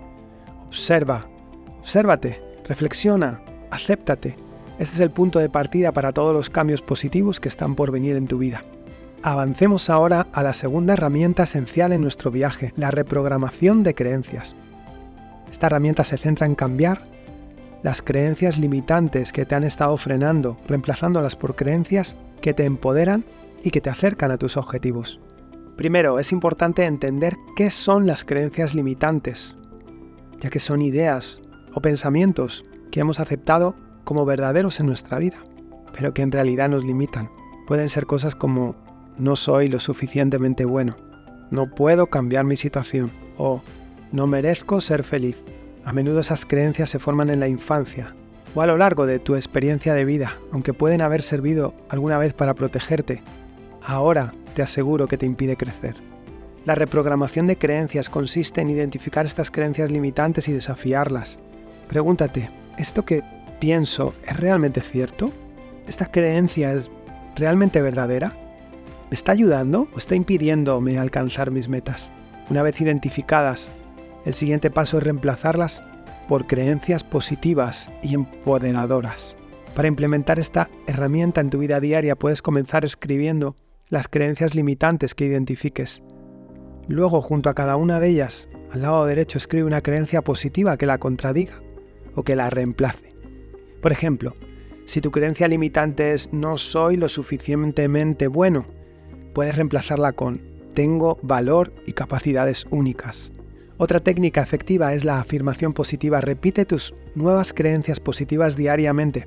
Observa, 0.66 1.28
obsérvate, 1.78 2.42
reflexiona, 2.66 3.42
acéptate 3.70 4.49
este 4.80 4.94
es 4.94 5.00
el 5.02 5.10
punto 5.10 5.38
de 5.38 5.50
partida 5.50 5.92
para 5.92 6.12
todos 6.12 6.32
los 6.32 6.48
cambios 6.48 6.80
positivos 6.80 7.38
que 7.38 7.48
están 7.48 7.74
por 7.74 7.90
venir 7.90 8.16
en 8.16 8.26
tu 8.26 8.38
vida. 8.38 8.64
Avancemos 9.22 9.90
ahora 9.90 10.26
a 10.32 10.42
la 10.42 10.54
segunda 10.54 10.94
herramienta 10.94 11.42
esencial 11.42 11.92
en 11.92 12.00
nuestro 12.00 12.30
viaje, 12.30 12.72
la 12.76 12.90
reprogramación 12.90 13.82
de 13.82 13.94
creencias. 13.94 14.56
Esta 15.50 15.66
herramienta 15.66 16.02
se 16.02 16.16
centra 16.16 16.46
en 16.46 16.54
cambiar 16.54 17.02
las 17.82 18.00
creencias 18.00 18.56
limitantes 18.56 19.32
que 19.32 19.44
te 19.44 19.54
han 19.54 19.64
estado 19.64 19.98
frenando, 19.98 20.56
reemplazándolas 20.66 21.36
por 21.36 21.56
creencias 21.56 22.16
que 22.40 22.54
te 22.54 22.64
empoderan 22.64 23.26
y 23.62 23.72
que 23.72 23.82
te 23.82 23.90
acercan 23.90 24.30
a 24.30 24.38
tus 24.38 24.56
objetivos. 24.56 25.20
Primero, 25.76 26.18
es 26.18 26.32
importante 26.32 26.86
entender 26.86 27.36
qué 27.54 27.70
son 27.70 28.06
las 28.06 28.24
creencias 28.24 28.74
limitantes, 28.74 29.58
ya 30.40 30.48
que 30.48 30.58
son 30.58 30.80
ideas 30.80 31.42
o 31.74 31.82
pensamientos 31.82 32.64
que 32.90 33.00
hemos 33.00 33.20
aceptado 33.20 33.76
como 34.04 34.24
verdaderos 34.24 34.80
en 34.80 34.86
nuestra 34.86 35.18
vida, 35.18 35.38
pero 35.92 36.14
que 36.14 36.22
en 36.22 36.32
realidad 36.32 36.68
nos 36.68 36.84
limitan. 36.84 37.30
Pueden 37.66 37.88
ser 37.88 38.06
cosas 38.06 38.34
como 38.34 38.74
no 39.18 39.36
soy 39.36 39.68
lo 39.68 39.80
suficientemente 39.80 40.64
bueno, 40.64 40.96
no 41.50 41.74
puedo 41.74 42.06
cambiar 42.06 42.44
mi 42.44 42.56
situación 42.56 43.10
o 43.36 43.62
no 44.12 44.26
merezco 44.26 44.80
ser 44.80 45.04
feliz. 45.04 45.42
A 45.84 45.92
menudo 45.92 46.20
esas 46.20 46.46
creencias 46.46 46.90
se 46.90 46.98
forman 46.98 47.30
en 47.30 47.40
la 47.40 47.48
infancia 47.48 48.14
o 48.54 48.62
a 48.62 48.66
lo 48.66 48.76
largo 48.76 49.06
de 49.06 49.18
tu 49.18 49.34
experiencia 49.34 49.94
de 49.94 50.04
vida, 50.04 50.38
aunque 50.52 50.74
pueden 50.74 51.00
haber 51.00 51.22
servido 51.22 51.74
alguna 51.88 52.18
vez 52.18 52.32
para 52.32 52.54
protegerte. 52.54 53.22
Ahora 53.82 54.34
te 54.54 54.62
aseguro 54.62 55.08
que 55.08 55.16
te 55.16 55.26
impide 55.26 55.56
crecer. 55.56 55.96
La 56.64 56.74
reprogramación 56.74 57.46
de 57.46 57.56
creencias 57.56 58.10
consiste 58.10 58.60
en 58.60 58.70
identificar 58.70 59.24
estas 59.24 59.50
creencias 59.50 59.90
limitantes 59.90 60.48
y 60.48 60.52
desafiarlas. 60.52 61.38
Pregúntate, 61.88 62.50
¿esto 62.76 63.04
que 63.04 63.22
pienso, 63.60 64.14
¿es 64.26 64.36
realmente 64.36 64.80
cierto? 64.80 65.30
¿Esta 65.86 66.06
creencia 66.06 66.72
es 66.72 66.90
realmente 67.36 67.80
verdadera? 67.82 68.32
¿Me 69.10 69.14
está 69.14 69.32
ayudando 69.32 69.88
o 69.94 69.98
está 69.98 70.14
impidiéndome 70.14 70.98
alcanzar 70.98 71.50
mis 71.50 71.68
metas? 71.68 72.10
Una 72.48 72.62
vez 72.62 72.80
identificadas, 72.80 73.72
el 74.24 74.34
siguiente 74.34 74.70
paso 74.70 74.98
es 74.98 75.04
reemplazarlas 75.04 75.82
por 76.28 76.46
creencias 76.46 77.04
positivas 77.04 77.90
y 78.02 78.14
empoderadoras. 78.14 79.36
Para 79.74 79.88
implementar 79.88 80.38
esta 80.38 80.68
herramienta 80.86 81.40
en 81.40 81.50
tu 81.50 81.58
vida 81.58 81.80
diaria 81.80 82.16
puedes 82.16 82.42
comenzar 82.42 82.84
escribiendo 82.84 83.56
las 83.88 84.08
creencias 84.08 84.54
limitantes 84.54 85.14
que 85.14 85.26
identifiques. 85.26 86.02
Luego, 86.88 87.20
junto 87.20 87.50
a 87.50 87.54
cada 87.54 87.76
una 87.76 88.00
de 88.00 88.08
ellas, 88.08 88.48
al 88.72 88.82
lado 88.82 89.04
derecho 89.06 89.38
escribe 89.38 89.66
una 89.66 89.80
creencia 89.80 90.22
positiva 90.22 90.76
que 90.76 90.86
la 90.86 90.98
contradiga 90.98 91.54
o 92.14 92.22
que 92.22 92.36
la 92.36 92.50
reemplace. 92.50 93.09
Por 93.80 93.92
ejemplo, 93.92 94.36
si 94.84 95.00
tu 95.00 95.10
creencia 95.10 95.48
limitante 95.48 96.12
es 96.12 96.32
no 96.32 96.58
soy 96.58 96.96
lo 96.96 97.08
suficientemente 97.08 98.26
bueno, 98.26 98.66
puedes 99.32 99.56
reemplazarla 99.56 100.12
con 100.12 100.42
tengo 100.74 101.18
valor 101.22 101.72
y 101.86 101.92
capacidades 101.92 102.66
únicas. 102.70 103.32
Otra 103.76 104.00
técnica 104.00 104.42
efectiva 104.42 104.92
es 104.92 105.04
la 105.04 105.20
afirmación 105.20 105.72
positiva. 105.72 106.20
Repite 106.20 106.64
tus 106.64 106.94
nuevas 107.14 107.52
creencias 107.52 107.98
positivas 107.98 108.56
diariamente, 108.56 109.26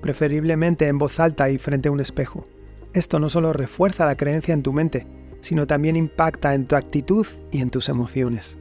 preferiblemente 0.00 0.86
en 0.86 0.98
voz 0.98 1.18
alta 1.18 1.50
y 1.50 1.58
frente 1.58 1.88
a 1.88 1.92
un 1.92 2.00
espejo. 2.00 2.46
Esto 2.92 3.18
no 3.18 3.28
solo 3.28 3.52
refuerza 3.52 4.06
la 4.06 4.16
creencia 4.16 4.54
en 4.54 4.62
tu 4.62 4.72
mente, 4.72 5.06
sino 5.40 5.66
también 5.66 5.96
impacta 5.96 6.54
en 6.54 6.66
tu 6.66 6.76
actitud 6.76 7.26
y 7.50 7.60
en 7.60 7.70
tus 7.70 7.88
emociones. 7.88 8.56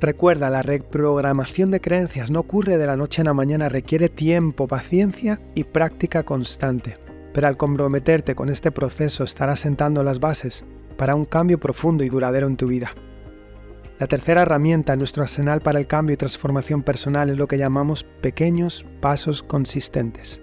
Recuerda, 0.00 0.48
la 0.48 0.62
reprogramación 0.62 1.70
de 1.70 1.82
creencias 1.82 2.30
no 2.30 2.40
ocurre 2.40 2.78
de 2.78 2.86
la 2.86 2.96
noche 2.96 3.20
a 3.20 3.24
la 3.24 3.34
mañana, 3.34 3.68
requiere 3.68 4.08
tiempo, 4.08 4.66
paciencia 4.66 5.42
y 5.54 5.64
práctica 5.64 6.22
constante. 6.22 6.96
Pero 7.34 7.46
al 7.46 7.58
comprometerte 7.58 8.34
con 8.34 8.48
este 8.48 8.70
proceso 8.70 9.24
estarás 9.24 9.60
sentando 9.60 10.02
las 10.02 10.18
bases 10.18 10.64
para 10.96 11.14
un 11.14 11.26
cambio 11.26 11.60
profundo 11.60 12.02
y 12.02 12.08
duradero 12.08 12.46
en 12.46 12.56
tu 12.56 12.66
vida. 12.66 12.94
La 13.98 14.06
tercera 14.06 14.40
herramienta 14.40 14.94
en 14.94 15.00
nuestro 15.00 15.22
arsenal 15.22 15.60
para 15.60 15.78
el 15.78 15.86
cambio 15.86 16.14
y 16.14 16.16
transformación 16.16 16.82
personal 16.82 17.28
es 17.28 17.36
lo 17.36 17.46
que 17.46 17.58
llamamos 17.58 18.04
pequeños 18.22 18.86
pasos 19.02 19.42
consistentes. 19.42 20.40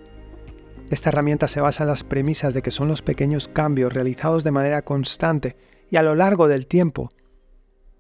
Esta 0.92 1.10
herramienta 1.10 1.48
se 1.48 1.62
basa 1.62 1.84
en 1.84 1.90
las 1.90 2.04
premisas 2.04 2.54
de 2.54 2.62
que 2.62 2.70
son 2.70 2.88
los 2.88 3.02
pequeños 3.02 3.48
cambios 3.48 3.92
realizados 3.92 4.44
de 4.44 4.52
manera 4.52 4.84
constante 4.84 5.56
y 5.90 5.96
a 5.96 6.04
lo 6.04 6.14
largo 6.14 6.48
del 6.48 6.68
tiempo 6.68 7.12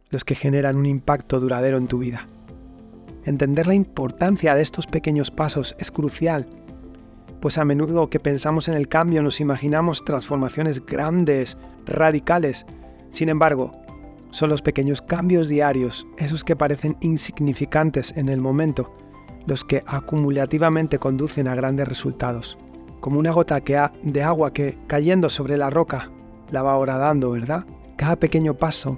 los 0.09 0.23
que 0.23 0.35
generan 0.35 0.77
un 0.77 0.85
impacto 0.85 1.39
duradero 1.39 1.77
en 1.77 1.87
tu 1.87 1.97
vida. 1.99 2.27
Entender 3.25 3.67
la 3.67 3.73
importancia 3.73 4.55
de 4.55 4.61
estos 4.61 4.87
pequeños 4.87 5.31
pasos 5.31 5.75
es 5.79 5.91
crucial, 5.91 6.47
pues 7.41 7.57
a 7.57 7.65
menudo 7.65 8.09
que 8.09 8.19
pensamos 8.19 8.67
en 8.67 8.73
el 8.73 8.87
cambio 8.87 9.21
nos 9.21 9.39
imaginamos 9.39 10.03
transformaciones 10.03 10.83
grandes, 10.85 11.57
radicales. 11.85 12.65
Sin 13.09 13.29
embargo, 13.29 13.73
son 14.31 14.49
los 14.49 14.61
pequeños 14.61 15.01
cambios 15.01 15.47
diarios, 15.47 16.07
esos 16.17 16.43
que 16.43 16.55
parecen 16.55 16.97
insignificantes 17.01 18.13
en 18.17 18.29
el 18.29 18.41
momento, 18.41 18.93
los 19.45 19.63
que 19.63 19.83
acumulativamente 19.85 20.99
conducen 20.99 21.47
a 21.47 21.55
grandes 21.55 21.87
resultados. 21.87 22.57
Como 22.99 23.19
una 23.19 23.31
gota 23.31 23.61
de 23.61 24.23
agua 24.23 24.51
que, 24.51 24.77
cayendo 24.87 25.29
sobre 25.29 25.57
la 25.57 25.69
roca, 25.69 26.11
la 26.49 26.63
va 26.63 26.77
horadando, 26.77 27.31
¿verdad? 27.31 27.65
Cada 27.97 28.15
pequeño 28.15 28.55
paso 28.55 28.97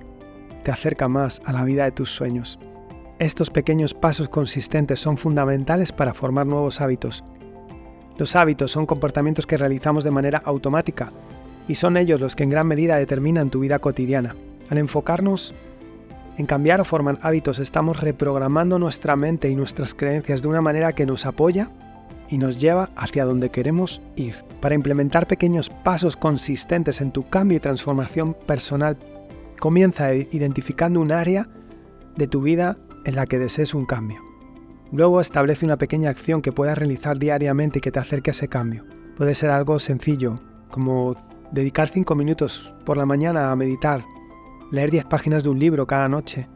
te 0.63 0.71
acerca 0.71 1.07
más 1.07 1.41
a 1.45 1.53
la 1.53 1.63
vida 1.63 1.85
de 1.85 1.91
tus 1.91 2.09
sueños. 2.09 2.59
Estos 3.19 3.49
pequeños 3.49 3.93
pasos 3.93 4.29
consistentes 4.29 4.99
son 4.99 5.17
fundamentales 5.17 5.91
para 5.91 6.13
formar 6.13 6.47
nuevos 6.47 6.79
hábitos. 6.79 7.23
Los 8.17 8.35
hábitos 8.35 8.71
son 8.71 8.85
comportamientos 8.85 9.45
que 9.45 9.57
realizamos 9.57 10.03
de 10.03 10.11
manera 10.11 10.41
automática 10.45 11.11
y 11.67 11.75
son 11.75 11.97
ellos 11.97 12.19
los 12.19 12.35
que 12.35 12.43
en 12.43 12.49
gran 12.49 12.67
medida 12.67 12.97
determinan 12.97 13.49
tu 13.49 13.59
vida 13.59 13.79
cotidiana. 13.79 14.35
Al 14.69 14.77
enfocarnos 14.77 15.53
en 16.37 16.45
cambiar 16.45 16.79
o 16.79 16.85
formar 16.85 17.19
hábitos 17.21 17.59
estamos 17.59 17.99
reprogramando 17.99 18.79
nuestra 18.79 19.15
mente 19.15 19.49
y 19.49 19.55
nuestras 19.55 19.93
creencias 19.93 20.41
de 20.41 20.47
una 20.47 20.61
manera 20.61 20.93
que 20.93 21.05
nos 21.05 21.25
apoya 21.25 21.69
y 22.29 22.37
nos 22.37 22.61
lleva 22.61 22.89
hacia 22.95 23.25
donde 23.25 23.49
queremos 23.49 24.01
ir. 24.15 24.35
Para 24.61 24.75
implementar 24.75 25.27
pequeños 25.27 25.69
pasos 25.69 26.15
consistentes 26.15 27.01
en 27.01 27.11
tu 27.11 27.27
cambio 27.27 27.57
y 27.57 27.59
transformación 27.59 28.33
personal, 28.33 28.97
comienza 29.59 30.13
identificando 30.13 30.99
un 31.01 31.11
área 31.11 31.47
de 32.15 32.27
tu 32.27 32.41
vida 32.41 32.77
en 33.05 33.15
la 33.15 33.25
que 33.25 33.39
desees 33.39 33.73
un 33.73 33.85
cambio. 33.85 34.21
Luego 34.91 35.21
establece 35.21 35.65
una 35.65 35.77
pequeña 35.77 36.09
acción 36.09 36.41
que 36.41 36.51
puedas 36.51 36.77
realizar 36.77 37.19
diariamente 37.19 37.79
y 37.79 37.81
que 37.81 37.91
te 37.91 37.99
acerque 37.99 38.31
a 38.31 38.33
ese 38.33 38.47
cambio. 38.47 38.85
Puede 39.15 39.35
ser 39.35 39.51
algo 39.51 39.77
sencillo, 39.79 40.39
como 40.71 41.15
dedicar 41.51 41.89
5 41.89 42.15
minutos 42.15 42.73
por 42.85 42.97
la 42.97 43.05
mañana 43.05 43.51
a 43.51 43.55
meditar, 43.55 44.03
leer 44.71 44.91
10 44.91 45.05
páginas 45.05 45.43
de 45.43 45.49
un 45.49 45.59
libro 45.59 45.85
cada 45.85 46.09
noche 46.09 46.47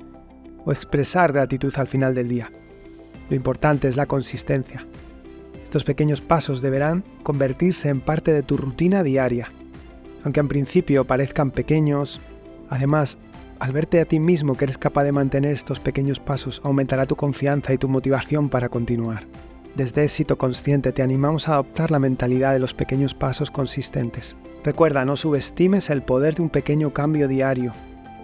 o 0.65 0.71
expresar 0.71 1.31
gratitud 1.31 1.73
al 1.75 1.87
final 1.87 2.15
del 2.15 2.29
día. 2.29 2.51
Lo 3.29 3.35
importante 3.35 3.87
es 3.87 3.97
la 3.97 4.05
consistencia. 4.05 4.85
Estos 5.61 5.83
pequeños 5.83 6.21
pasos 6.21 6.61
deberán 6.61 7.03
convertirse 7.23 7.89
en 7.89 8.01
parte 8.01 8.31
de 8.31 8.43
tu 8.43 8.57
rutina 8.57 9.03
diaria. 9.03 9.51
Aunque 10.23 10.39
en 10.39 10.47
principio 10.47 11.05
parezcan 11.05 11.51
pequeños, 11.51 12.21
además 12.73 13.19
al 13.59 13.71
verte 13.71 14.01
a 14.01 14.05
ti 14.05 14.19
mismo 14.19 14.57
que 14.57 14.65
eres 14.65 14.77
capaz 14.77 15.03
de 15.03 15.11
mantener 15.11 15.53
estos 15.53 15.79
pequeños 15.79 16.19
pasos, 16.19 16.59
aumentará 16.63 17.05
tu 17.05 17.15
confianza 17.15 17.71
y 17.71 17.77
tu 17.77 17.87
motivación 17.87 18.49
para 18.49 18.67
continuar. 18.67 19.25
Desde 19.75 20.03
éxito 20.03 20.37
consciente 20.37 20.91
te 20.91 21.03
animamos 21.03 21.47
a 21.47 21.53
adoptar 21.53 21.91
la 21.91 21.99
mentalidad 21.99 22.51
de 22.51 22.59
los 22.59 22.73
pequeños 22.73 23.13
pasos 23.13 23.51
consistentes. 23.51 24.35
Recuerda, 24.63 25.05
no 25.05 25.15
subestimes 25.15 25.89
el 25.91 26.01
poder 26.01 26.35
de 26.35 26.41
un 26.41 26.49
pequeño 26.49 26.93
cambio 26.93 27.27
diario. 27.27 27.73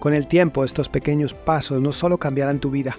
Con 0.00 0.14
el 0.14 0.26
tiempo, 0.26 0.64
estos 0.64 0.88
pequeños 0.88 1.32
pasos 1.32 1.80
no 1.80 1.92
solo 1.92 2.18
cambiarán 2.18 2.58
tu 2.58 2.70
vida, 2.70 2.96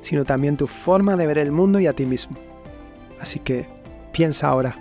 sino 0.00 0.24
también 0.24 0.56
tu 0.56 0.66
forma 0.66 1.16
de 1.16 1.26
ver 1.26 1.38
el 1.38 1.52
mundo 1.52 1.80
y 1.80 1.86
a 1.86 1.92
ti 1.92 2.06
mismo. 2.06 2.36
Así 3.20 3.38
que 3.40 3.66
piensa 4.12 4.48
ahora, 4.48 4.76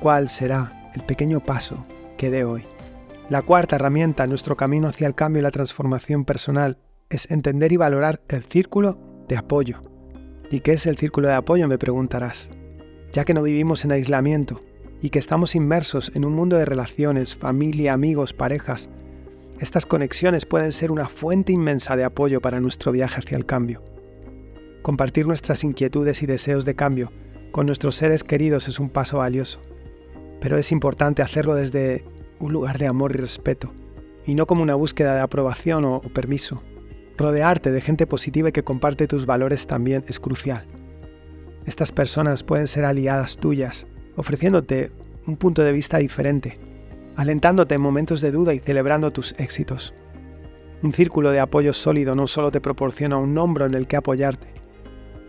¿cuál 0.00 0.28
será 0.28 0.90
el 0.94 1.02
pequeño 1.02 1.40
paso 1.40 1.84
que 2.16 2.30
dé 2.30 2.44
hoy? 2.44 2.64
La 3.28 3.42
cuarta 3.42 3.76
herramienta 3.76 4.24
en 4.24 4.30
nuestro 4.30 4.56
camino 4.56 4.88
hacia 4.88 5.06
el 5.06 5.14
cambio 5.14 5.40
y 5.40 5.42
la 5.42 5.50
transformación 5.50 6.24
personal 6.24 6.78
es 7.10 7.30
entender 7.30 7.72
y 7.72 7.76
valorar 7.76 8.22
el 8.28 8.42
círculo 8.42 8.98
de 9.28 9.36
apoyo. 9.36 9.82
¿Y 10.50 10.60
qué 10.60 10.72
es 10.72 10.86
el 10.86 10.96
círculo 10.96 11.28
de 11.28 11.34
apoyo? 11.34 11.68
me 11.68 11.76
preguntarás. 11.76 12.48
Ya 13.12 13.26
que 13.26 13.34
no 13.34 13.42
vivimos 13.42 13.84
en 13.84 13.92
aislamiento 13.92 14.62
y 15.02 15.10
que 15.10 15.18
estamos 15.18 15.54
inmersos 15.54 16.10
en 16.14 16.24
un 16.24 16.32
mundo 16.32 16.56
de 16.56 16.64
relaciones, 16.64 17.36
familia, 17.36 17.92
amigos, 17.92 18.32
parejas, 18.32 18.88
estas 19.60 19.84
conexiones 19.84 20.46
pueden 20.46 20.72
ser 20.72 20.90
una 20.90 21.10
fuente 21.10 21.52
inmensa 21.52 21.96
de 21.96 22.04
apoyo 22.04 22.40
para 22.40 22.60
nuestro 22.60 22.92
viaje 22.92 23.20
hacia 23.20 23.36
el 23.36 23.44
cambio. 23.44 23.82
Compartir 24.80 25.26
nuestras 25.26 25.64
inquietudes 25.64 26.22
y 26.22 26.26
deseos 26.26 26.64
de 26.64 26.76
cambio 26.76 27.12
con 27.50 27.66
nuestros 27.66 27.96
seres 27.96 28.24
queridos 28.24 28.68
es 28.68 28.80
un 28.80 28.88
paso 28.88 29.18
valioso, 29.18 29.60
pero 30.40 30.56
es 30.56 30.72
importante 30.72 31.20
hacerlo 31.20 31.54
desde 31.54 32.04
un 32.40 32.52
lugar 32.52 32.78
de 32.78 32.86
amor 32.86 33.12
y 33.14 33.18
respeto, 33.18 33.72
y 34.26 34.34
no 34.34 34.46
como 34.46 34.62
una 34.62 34.74
búsqueda 34.74 35.14
de 35.14 35.20
aprobación 35.20 35.84
o, 35.84 36.00
permiso. 36.00 36.62
Rodearte 37.16 37.72
de 37.72 37.80
gente 37.80 38.06
positiva 38.06 38.50
y 38.50 38.52
que 38.52 38.62
comparte 38.62 39.08
tus 39.08 39.26
valores 39.26 39.66
también 39.66 40.04
es 40.06 40.20
crucial. 40.20 40.66
Estas 41.66 41.92
personas 41.92 42.42
pueden 42.42 42.68
ser 42.68 42.84
aliadas 42.84 43.36
tuyas, 43.36 43.86
ofreciéndote 44.16 44.92
un 45.26 45.36
punto 45.36 45.62
de 45.62 45.72
vista 45.72 45.98
diferente, 45.98 46.58
alentándote 47.16 47.74
en 47.74 47.80
momentos 47.80 48.20
de 48.20 48.30
duda 48.30 48.54
y 48.54 48.60
celebrando 48.60 49.10
tus 49.10 49.34
éxitos. 49.38 49.94
Un 50.82 50.92
círculo 50.92 51.30
de 51.30 51.40
apoyo 51.40 51.72
sólido 51.72 52.14
no 52.14 52.26
solo 52.26 52.50
te 52.50 52.60
proporciona 52.60 53.16
un 53.16 53.36
hombro 53.36 53.66
en 53.66 53.74
el 53.74 53.86
que 53.86 53.96
apoyarte, 53.96 54.48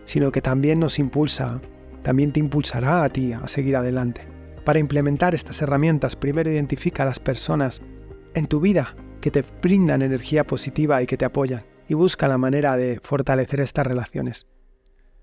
sino 0.04 0.30
que 0.30 0.40
también 0.40 0.78
nos 0.78 0.98
impulsa, 0.98 1.60
también 2.02 2.32
te 2.32 2.40
impulsará 2.40 3.02
a 3.02 3.08
ti 3.08 3.32
a 3.32 3.46
seguir 3.48 3.76
adelante. 3.76 4.39
Para 4.64 4.78
implementar 4.78 5.34
estas 5.34 5.62
herramientas, 5.62 6.16
primero 6.16 6.50
identifica 6.50 7.02
a 7.02 7.06
las 7.06 7.18
personas 7.18 7.82
en 8.34 8.46
tu 8.46 8.60
vida 8.60 8.94
que 9.20 9.30
te 9.30 9.44
brindan 9.62 10.02
energía 10.02 10.46
positiva 10.46 11.02
y 11.02 11.06
que 11.06 11.16
te 11.16 11.24
apoyan, 11.24 11.64
y 11.88 11.94
busca 11.94 12.28
la 12.28 12.38
manera 12.38 12.76
de 12.76 13.00
fortalecer 13.02 13.60
estas 13.60 13.86
relaciones. 13.86 14.46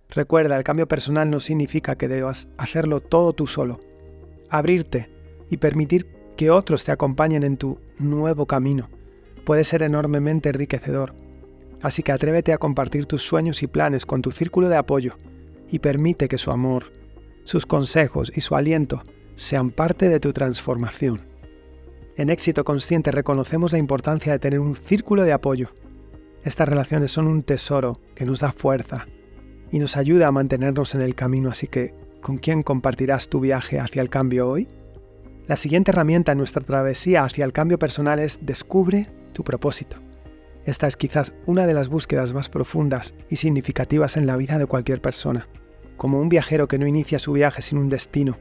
Recuerda, 0.09 0.57
el 0.57 0.63
cambio 0.63 0.87
personal 0.87 1.29
no 1.29 1.39
significa 1.39 1.95
que 1.95 2.07
debas 2.07 2.49
hacerlo 2.57 3.01
todo 3.01 3.33
tú 3.33 3.47
solo. 3.47 3.79
Abrirte 4.49 5.09
y 5.49 5.57
permitir 5.57 6.07
que 6.35 6.49
otros 6.51 6.83
te 6.83 6.91
acompañen 6.91 7.43
en 7.43 7.57
tu 7.57 7.79
nuevo 7.99 8.45
camino 8.45 8.89
puede 9.45 9.63
ser 9.63 9.81
enormemente 9.81 10.49
enriquecedor. 10.49 11.13
Así 11.81 12.03
que 12.03 12.11
atrévete 12.11 12.53
a 12.53 12.57
compartir 12.57 13.05
tus 13.05 13.21
sueños 13.21 13.63
y 13.63 13.67
planes 13.67 14.05
con 14.05 14.21
tu 14.21 14.31
círculo 14.31 14.67
de 14.67 14.75
apoyo 14.75 15.17
y 15.69 15.79
permite 15.79 16.27
que 16.27 16.37
su 16.37 16.51
amor, 16.51 16.91
sus 17.45 17.65
consejos 17.65 18.31
y 18.35 18.41
su 18.41 18.55
aliento 18.55 19.03
sean 19.37 19.69
parte 19.69 20.09
de 20.09 20.19
tu 20.19 20.33
transformación. 20.33 21.21
En 22.17 22.31
éxito 22.31 22.65
consciente 22.65 23.11
reconocemos 23.11 23.71
la 23.71 23.77
importancia 23.77 24.33
de 24.33 24.39
tener 24.39 24.59
un 24.59 24.75
círculo 24.75 25.23
de 25.23 25.31
apoyo. 25.31 25.69
Estas 26.43 26.67
relaciones 26.67 27.11
son 27.11 27.27
un 27.27 27.43
tesoro 27.43 28.01
que 28.15 28.25
nos 28.25 28.39
da 28.39 28.51
fuerza 28.51 29.07
y 29.71 29.77
nos 29.79 29.95
ayuda 29.95 30.27
a 30.27 30.31
mantenernos 30.31 30.95
en 30.95 31.01
el 31.01 31.13
camino, 31.13 31.49
así 31.49 31.67
que 31.67 31.93
¿con 32.19 32.39
quién 32.39 32.63
compartirás 32.63 33.29
tu 33.29 33.39
viaje 33.39 33.79
hacia 33.79 34.01
el 34.01 34.09
cambio 34.09 34.49
hoy? 34.49 34.67
La 35.45 35.55
siguiente 35.55 35.91
herramienta 35.91 36.31
en 36.31 36.39
nuestra 36.39 36.63
travesía 36.63 37.23
hacia 37.23 37.45
el 37.45 37.53
cambio 37.53 37.77
personal 37.77 38.19
es 38.19 38.39
descubre 38.41 39.11
tu 39.33 39.43
propósito. 39.43 39.97
Esta 40.65 40.87
es 40.87 40.97
quizás 40.97 41.35
una 41.45 41.67
de 41.67 41.75
las 41.75 41.89
búsquedas 41.89 42.33
más 42.33 42.49
profundas 42.49 43.13
y 43.29 43.35
significativas 43.35 44.17
en 44.17 44.25
la 44.25 44.35
vida 44.35 44.57
de 44.57 44.65
cualquier 44.65 44.99
persona. 44.99 45.47
Como 45.95 46.19
un 46.19 46.27
viajero 46.27 46.67
que 46.67 46.79
no 46.79 46.87
inicia 46.87 47.19
su 47.19 47.33
viaje 47.33 47.61
sin 47.61 47.77
un 47.77 47.89
destino, 47.89 48.37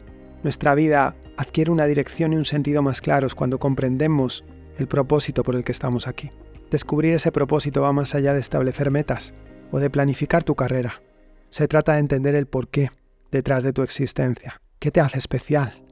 nuestra 0.46 0.76
vida 0.76 1.16
adquiere 1.37 1.72
una 1.72 1.87
dirección 1.87 2.32
y 2.32 2.37
un 2.37 2.44
sentido 2.44 2.80
más 2.80 3.00
claros 3.00 3.35
cuando 3.35 3.59
comprendemos 3.59 4.44
el 4.78 4.87
propósito 4.87 5.42
por 5.42 5.56
el 5.56 5.64
que 5.64 5.72
estamos 5.72 6.06
aquí. 6.06 6.30
Descubrir 6.70 7.14
ese 7.14 7.32
propósito 7.32 7.82
va 7.82 7.92
más 7.92 8.14
allá 8.14 8.32
de 8.32 8.38
establecer 8.38 8.92
metas 8.92 9.35
o 9.72 9.80
de 9.80 9.90
planificar 9.90 10.44
tu 10.44 10.54
carrera. 10.54 11.02
Se 11.50 11.66
trata 11.66 11.94
de 11.94 11.98
entender 11.98 12.37
el 12.37 12.46
porqué 12.46 12.92
detrás 13.32 13.64
de 13.64 13.72
tu 13.72 13.82
existencia. 13.82 14.62
¿Qué 14.78 14.92
te 14.92 15.00
hace 15.00 15.18
especial? 15.18 15.82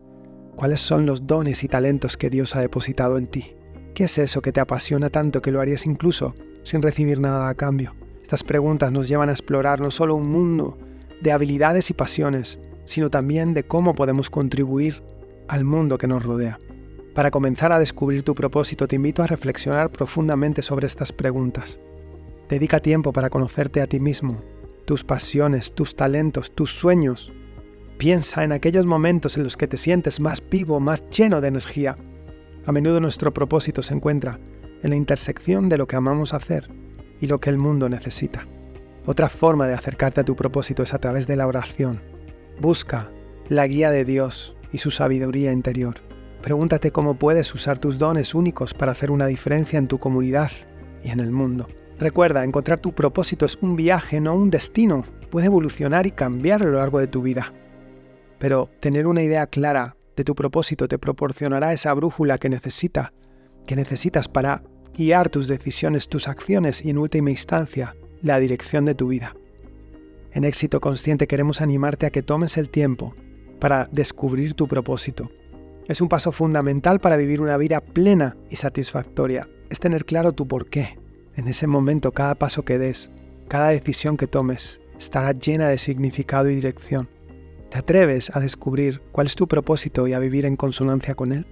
¿Cuáles 0.55 0.79
son 0.79 1.05
los 1.05 1.27
dones 1.27 1.65
y 1.65 1.67
talentos 1.67 2.17
que 2.17 2.31
Dios 2.31 2.55
ha 2.55 2.61
depositado 2.61 3.19
en 3.19 3.27
ti? 3.27 3.57
¿Qué 3.93 4.05
es 4.05 4.19
eso 4.19 4.41
que 4.41 4.53
te 4.53 4.61
apasiona 4.61 5.11
tanto 5.11 5.43
que 5.43 5.51
lo 5.51 5.61
harías 5.61 5.85
incluso 5.85 6.37
sin 6.63 6.81
recibir 6.81 7.19
nada 7.19 7.49
a 7.49 7.57
cambio? 7.57 7.97
Estas 8.23 8.45
preguntas 8.45 8.93
nos 8.93 9.09
llevan 9.09 9.31
a 9.31 9.33
explorar 9.33 9.81
no 9.81 9.91
solo 9.91 10.15
un 10.15 10.29
mundo 10.29 10.79
de 11.21 11.33
habilidades 11.33 11.91
y 11.91 11.95
pasiones, 11.95 12.61
sino 12.85 13.11
también 13.11 13.55
de 13.55 13.65
cómo 13.65 13.95
podemos 13.95 14.31
contribuir 14.31 15.03
al 15.49 15.65
mundo 15.65 15.99
que 15.99 16.07
nos 16.07 16.23
rodea. 16.23 16.59
Para 17.15 17.31
comenzar 17.31 17.73
a 17.73 17.79
descubrir 17.79 18.25
tu 18.25 18.35
propósito 18.35 18.89
te 18.89 18.97
invito 18.97 19.23
a 19.23 19.27
reflexionar 19.27 19.91
profundamente 19.91 20.63
sobre 20.63 20.87
estas 20.87 21.13
preguntas. 21.13 21.79
Dedica 22.49 22.81
tiempo 22.81 23.13
para 23.13 23.31
conocerte 23.31 23.81
a 23.81 23.87
ti 23.87 24.01
mismo, 24.01 24.43
tus 24.85 25.05
pasiones, 25.05 25.73
tus 25.75 25.95
talentos, 25.95 26.53
tus 26.53 26.73
sueños. 26.73 27.33
Piensa 27.99 28.43
en 28.43 28.53
aquellos 28.53 28.85
momentos 28.85 29.37
en 29.37 29.45
los 29.45 29.57
que 29.57 29.69
te 29.69 29.77
sientes 29.77 30.19
más 30.19 30.43
vivo, 30.51 30.81
más 30.81 31.09
lleno 31.09 31.41
de 31.41 31.49
energía. 31.49 31.97
A 32.67 32.73
menudo 32.73 33.01
nuestro 33.01 33.33
propósito 33.33 33.83
se 33.83 33.95
encuentra 33.95 34.41
en 34.83 34.91
la 34.91 34.97
intersección 34.97 35.69
de 35.69 35.79
lo 35.79 35.87
que 35.87 35.97
amamos 35.97 36.35
hacer 36.35 36.69
y 37.21 37.29
lo 37.29 37.39
que 37.39 37.51
el 37.51 37.59
mundo 37.59 37.89
necesita. 37.89 38.47
Otra 39.07 39.29
forma 39.29 39.69
de 39.69 39.75
acercarte 39.75 40.21
a 40.21 40.25
tu 40.25 40.35
propósito 40.35 40.83
es 40.83 40.95
a 40.95 40.99
través 40.99 41.27
de 41.27 41.37
la 41.37 41.47
oración. 41.47 42.14
Busca 42.61 43.11
la 43.49 43.67
guía 43.67 43.91
de 43.91 44.05
Dios 44.05 44.57
y 44.73 44.79
su 44.79 44.91
sabiduría 44.91 45.53
interior. 45.53 45.97
Pregúntate 46.43 46.93
cómo 46.93 47.19
puedes 47.19 47.55
usar 47.55 47.79
tus 47.79 47.99
dones 47.99 48.35
únicos 48.35 48.75
para 48.75 48.93
hacer 48.93 49.11
una 49.11 49.27
diferencia 49.27 49.79
en 49.79 49.89
tu 49.89 49.99
comunidad 49.99 50.51
y 51.03 51.11
en 51.11 51.21
el 51.21 51.31
mundo. 51.31 51.69
Recuerda, 51.99 52.45
encontrar 52.45 52.81
tu 52.81 52.93
propósito 52.93 53.47
es 53.47 53.57
un 53.61 53.77
viaje, 53.77 54.21
no 54.21 54.35
un 54.35 54.51
destino. 54.51 55.05
Puede 55.31 55.47
evolucionar 55.47 56.07
y 56.07 56.11
cambiar 56.11 56.63
a 56.63 56.67
lo 56.67 56.79
largo 56.79 57.01
de 57.01 57.07
tu 57.07 57.23
vida. 57.23 57.53
pero 58.39 58.69
tener 58.81 59.07
una 59.07 59.23
idea 59.23 59.47
clara 59.47 59.97
de 60.17 60.25
tu 60.25 60.35
propósito 60.35 60.87
te 60.87 60.99
proporcionará 60.99 61.73
esa 61.73 61.95
brújula 61.95 62.37
que 62.37 62.51
necesita, 62.51 63.13
que 63.67 63.75
necesitas 63.75 64.29
para 64.29 64.63
guiar 64.95 65.31
tus 65.31 65.49
decisiones, 65.49 66.09
tus 66.09 66.29
acciones 66.29 66.85
y 66.85 66.91
en 66.91 66.99
última 66.99 67.31
instancia, 67.31 67.97
la 68.23 68.39
dirección 68.39 68.85
de 68.85 68.95
tu 68.95 69.09
vida. 69.09 69.35
En 70.35 70.43
éxito 70.43 70.81
consciente 70.81 71.29
queremos 71.29 71.61
animarte 71.61 72.07
a 72.07 72.11
que 72.11 72.25
tomes 72.25 72.59
el 72.59 72.69
tiempo 72.69 73.15
para 73.61 73.89
descubrir 73.93 74.55
tu 74.55 74.67
propósito. 74.67 75.31
Es 75.87 76.01
un 76.01 76.09
paso 76.09 76.33
fundamental 76.33 76.99
para 76.99 77.17
vivir 77.17 77.41
una 77.41 77.57
vida 77.57 77.81
plena 77.81 78.37
y 78.51 78.57
satisfactoria. 78.57 79.49
Es 79.71 79.79
tener 79.79 80.05
claro 80.05 80.33
tu 80.33 80.49
porqué. 80.49 80.99
En 81.37 81.47
ese 81.47 81.69
momento 81.69 82.11
cada 82.11 82.35
paso 82.35 82.65
que 82.65 82.79
des, 82.79 83.11
cada 83.47 83.69
decisión 83.69 84.17
que 84.17 84.27
tomes, 84.27 84.81
estará 84.99 85.31
llena 85.31 85.69
de 85.69 85.79
significado 85.79 86.51
y 86.51 86.57
dirección. 86.57 87.09
¿Te 87.71 87.79
atreves 87.79 88.35
a 88.35 88.41
descubrir 88.41 89.03
cuál 89.13 89.29
es 89.29 89.37
tu 89.37 89.47
propósito 89.47 90.09
y 90.09 90.15
a 90.15 90.19
vivir 90.19 90.47
en 90.47 90.57
consonancia 90.57 91.15
con 91.15 91.31
él? 91.31 91.47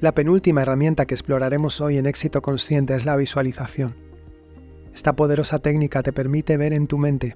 La 0.00 0.12
penúltima 0.12 0.60
herramienta 0.60 1.06
que 1.06 1.14
exploraremos 1.14 1.80
hoy 1.80 1.96
en 1.96 2.04
éxito 2.04 2.42
consciente 2.42 2.94
es 2.94 3.06
la 3.06 3.16
visualización. 3.16 3.96
Esta 4.92 5.16
poderosa 5.16 5.58
técnica 5.60 6.02
te 6.02 6.12
permite 6.12 6.58
ver 6.58 6.74
en 6.74 6.86
tu 6.86 6.98
mente 6.98 7.34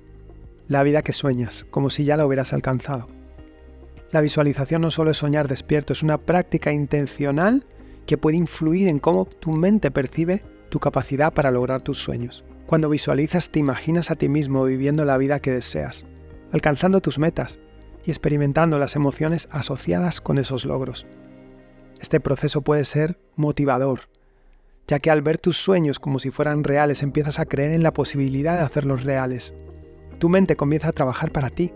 la 0.68 0.82
vida 0.82 1.02
que 1.02 1.12
sueñas, 1.12 1.66
como 1.70 1.90
si 1.90 2.04
ya 2.04 2.16
la 2.16 2.26
hubieras 2.26 2.52
alcanzado. 2.52 3.08
La 4.10 4.20
visualización 4.20 4.82
no 4.82 4.90
solo 4.90 5.10
es 5.10 5.18
soñar 5.18 5.48
despierto, 5.48 5.92
es 5.92 6.02
una 6.02 6.18
práctica 6.18 6.72
intencional 6.72 7.66
que 8.06 8.18
puede 8.18 8.36
influir 8.36 8.88
en 8.88 8.98
cómo 8.98 9.24
tu 9.24 9.50
mente 9.52 9.90
percibe 9.90 10.44
tu 10.68 10.78
capacidad 10.78 11.32
para 11.32 11.50
lograr 11.50 11.82
tus 11.82 11.98
sueños. 11.98 12.44
Cuando 12.66 12.88
visualizas 12.88 13.50
te 13.50 13.58
imaginas 13.58 14.10
a 14.10 14.16
ti 14.16 14.28
mismo 14.28 14.64
viviendo 14.64 15.04
la 15.04 15.18
vida 15.18 15.40
que 15.40 15.50
deseas, 15.50 16.06
alcanzando 16.52 17.00
tus 17.00 17.18
metas 17.18 17.58
y 18.06 18.10
experimentando 18.10 18.78
las 18.78 18.96
emociones 18.96 19.48
asociadas 19.50 20.20
con 20.20 20.38
esos 20.38 20.64
logros. 20.64 21.06
Este 22.00 22.20
proceso 22.20 22.62
puede 22.62 22.84
ser 22.84 23.18
motivador, 23.36 24.00
ya 24.86 24.98
que 24.98 25.10
al 25.10 25.22
ver 25.22 25.38
tus 25.38 25.56
sueños 25.56 25.98
como 25.98 26.18
si 26.18 26.30
fueran 26.30 26.64
reales 26.64 27.02
empiezas 27.02 27.38
a 27.38 27.46
creer 27.46 27.72
en 27.72 27.82
la 27.82 27.92
posibilidad 27.92 28.58
de 28.58 28.64
hacerlos 28.64 29.04
reales. 29.04 29.54
Tu 30.18 30.28
mente 30.28 30.56
comienza 30.56 30.88
a 30.88 30.92
trabajar 30.92 31.32
para 31.32 31.50
ti. 31.50 31.72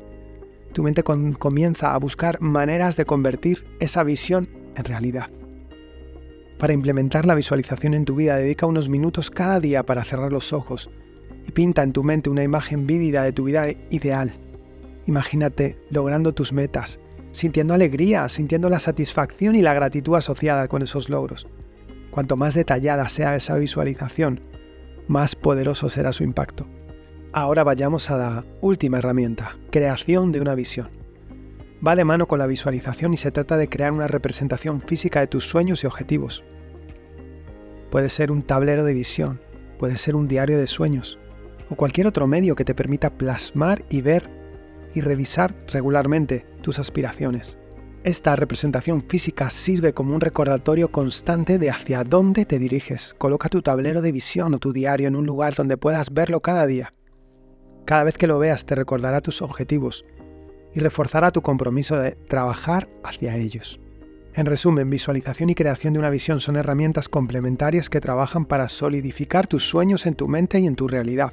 Tu 0.73 0.83
mente 0.83 1.03
comienza 1.03 1.95
a 1.95 1.99
buscar 1.99 2.41
maneras 2.41 2.97
de 2.97 3.05
convertir 3.05 3.67
esa 3.81 4.03
visión 4.03 4.49
en 4.77 4.85
realidad. 4.85 5.31
Para 6.59 6.73
implementar 6.73 7.25
la 7.25 7.35
visualización 7.35 7.95
en 7.95 8.05
tu 8.05 8.17
vida, 8.17 8.37
dedica 8.37 8.67
unos 8.67 8.89
minutos 8.89 9.31
cada 9.31 9.61
día 9.61 9.85
para 9.85 10.05
cerrar 10.05 10.33
los 10.33 10.53
ojos 10.53 10.91
y 11.47 11.53
pinta 11.53 11.83
en 11.83 11.93
tu 11.93 12.03
mente 12.03 12.31
una 12.31 12.43
imagen 12.43 12.87
vívida 12.87 13.23
de 13.23 13.33
tu 13.33 13.45
vida 13.45 13.69
ideal. 13.91 14.35
Imagínate 15.07 15.79
logrando 15.91 16.35
tus 16.35 16.53
metas, 16.53 17.01
sintiendo 17.33 17.75
alegría, 17.75 18.29
sintiendo 18.29 18.69
la 18.69 18.81
satisfacción 18.81 19.55
y 19.57 19.63
la 19.63 19.73
gratitud 19.73 20.17
asociada 20.17 20.69
con 20.69 20.83
esos 20.83 21.09
logros. 21.09 21.47
Cuanto 22.11 22.37
más 22.37 22.55
detallada 22.55 23.09
sea 23.09 23.37
esa 23.37 23.57
visualización, 23.57 24.41
más 25.07 25.37
poderoso 25.37 25.89
será 25.89 26.13
su 26.13 26.25
impacto. 26.25 26.67
Ahora 27.33 27.63
vayamos 27.63 28.11
a 28.11 28.17
la 28.17 28.45
última 28.63 28.99
herramienta, 28.99 29.59
creación 29.71 30.33
de 30.33 30.41
una 30.41 30.55
visión. 30.55 30.89
Va 31.87 31.95
de 31.95 32.05
mano 32.05 32.27
con 32.27 32.39
la 32.39 32.47
visualización 32.47 33.13
y 33.13 33.19
se 33.19 33.31
trata 33.31 33.59
de 33.59 33.69
crear 33.69 33.93
una 33.93 34.09
representación 34.09 34.81
física 34.81 35.21
de 35.21 35.27
tus 35.27 35.45
sueños 35.45 35.85
y 35.85 35.87
objetivos. 35.87 36.43
Puede 37.91 38.09
ser 38.09 38.33
un 38.33 38.43
tablero 38.43 38.83
de 38.83 38.95
visión, 38.95 39.41
puede 39.79 39.99
ser 39.99 40.17
un 40.17 40.27
diario 40.27 40.57
de 40.57 40.67
sueños 40.67 41.19
o 41.69 41.75
cualquier 41.75 42.07
otro 42.07 42.27
medio 42.27 42.57
que 42.57 42.65
te 42.65 42.75
permita 42.75 43.11
plasmar 43.11 43.85
y 43.91 44.01
ver 44.01 44.31
y 44.95 45.03
revisar 45.03 45.55
regularmente 45.71 46.47
tus 46.63 46.79
aspiraciones. 46.79 47.59
Esta 48.05 48.37
representación 48.37 49.03
física 49.03 49.51
sirve 49.51 49.93
como 49.93 50.15
un 50.15 50.23
recordatorio 50.23 50.91
constante 50.91 51.59
de 51.59 51.69
hacia 51.69 52.05
dónde 52.05 52.47
te 52.47 52.59
diriges. 52.59 53.15
Coloca 53.19 53.51
tu 53.51 53.61
tablero 53.61 54.01
de 54.01 54.13
visión 54.13 54.55
o 54.55 54.59
tu 54.59 54.73
diario 54.73 55.09
en 55.09 55.17
un 55.17 55.27
lugar 55.27 55.55
donde 55.55 55.77
puedas 55.77 56.15
verlo 56.15 56.41
cada 56.41 56.67
día. 56.67 56.95
Cada 57.89 58.05
vez 58.05 58.19
que 58.19 58.27
lo 58.27 58.39
veas 58.39 58.67
te 58.67 58.75
recordará 58.75 59.23
tus 59.23 59.41
objetivos 59.41 60.05
y 60.75 60.81
reforzará 60.81 61.31
tu 61.31 61.41
compromiso 61.41 61.99
de 61.99 62.13
trabajar 62.13 62.87
hacia 63.03 63.35
ellos. 63.37 63.81
En 64.35 64.45
resumen, 64.45 64.91
visualización 64.91 65.49
y 65.49 65.55
creación 65.55 65.95
de 65.95 65.99
una 65.99 66.11
visión 66.11 66.39
son 66.39 66.57
herramientas 66.57 67.09
complementarias 67.09 67.89
que 67.89 68.03
trabajan 68.03 68.45
para 68.45 68.69
solidificar 68.69 69.47
tus 69.47 69.67
sueños 69.67 70.05
en 70.05 70.17
tu 70.17 70.29
mente 70.29 70.61
y 70.61 70.67
en 70.67 70.77
tu 70.77 70.87
realidad. 70.87 71.33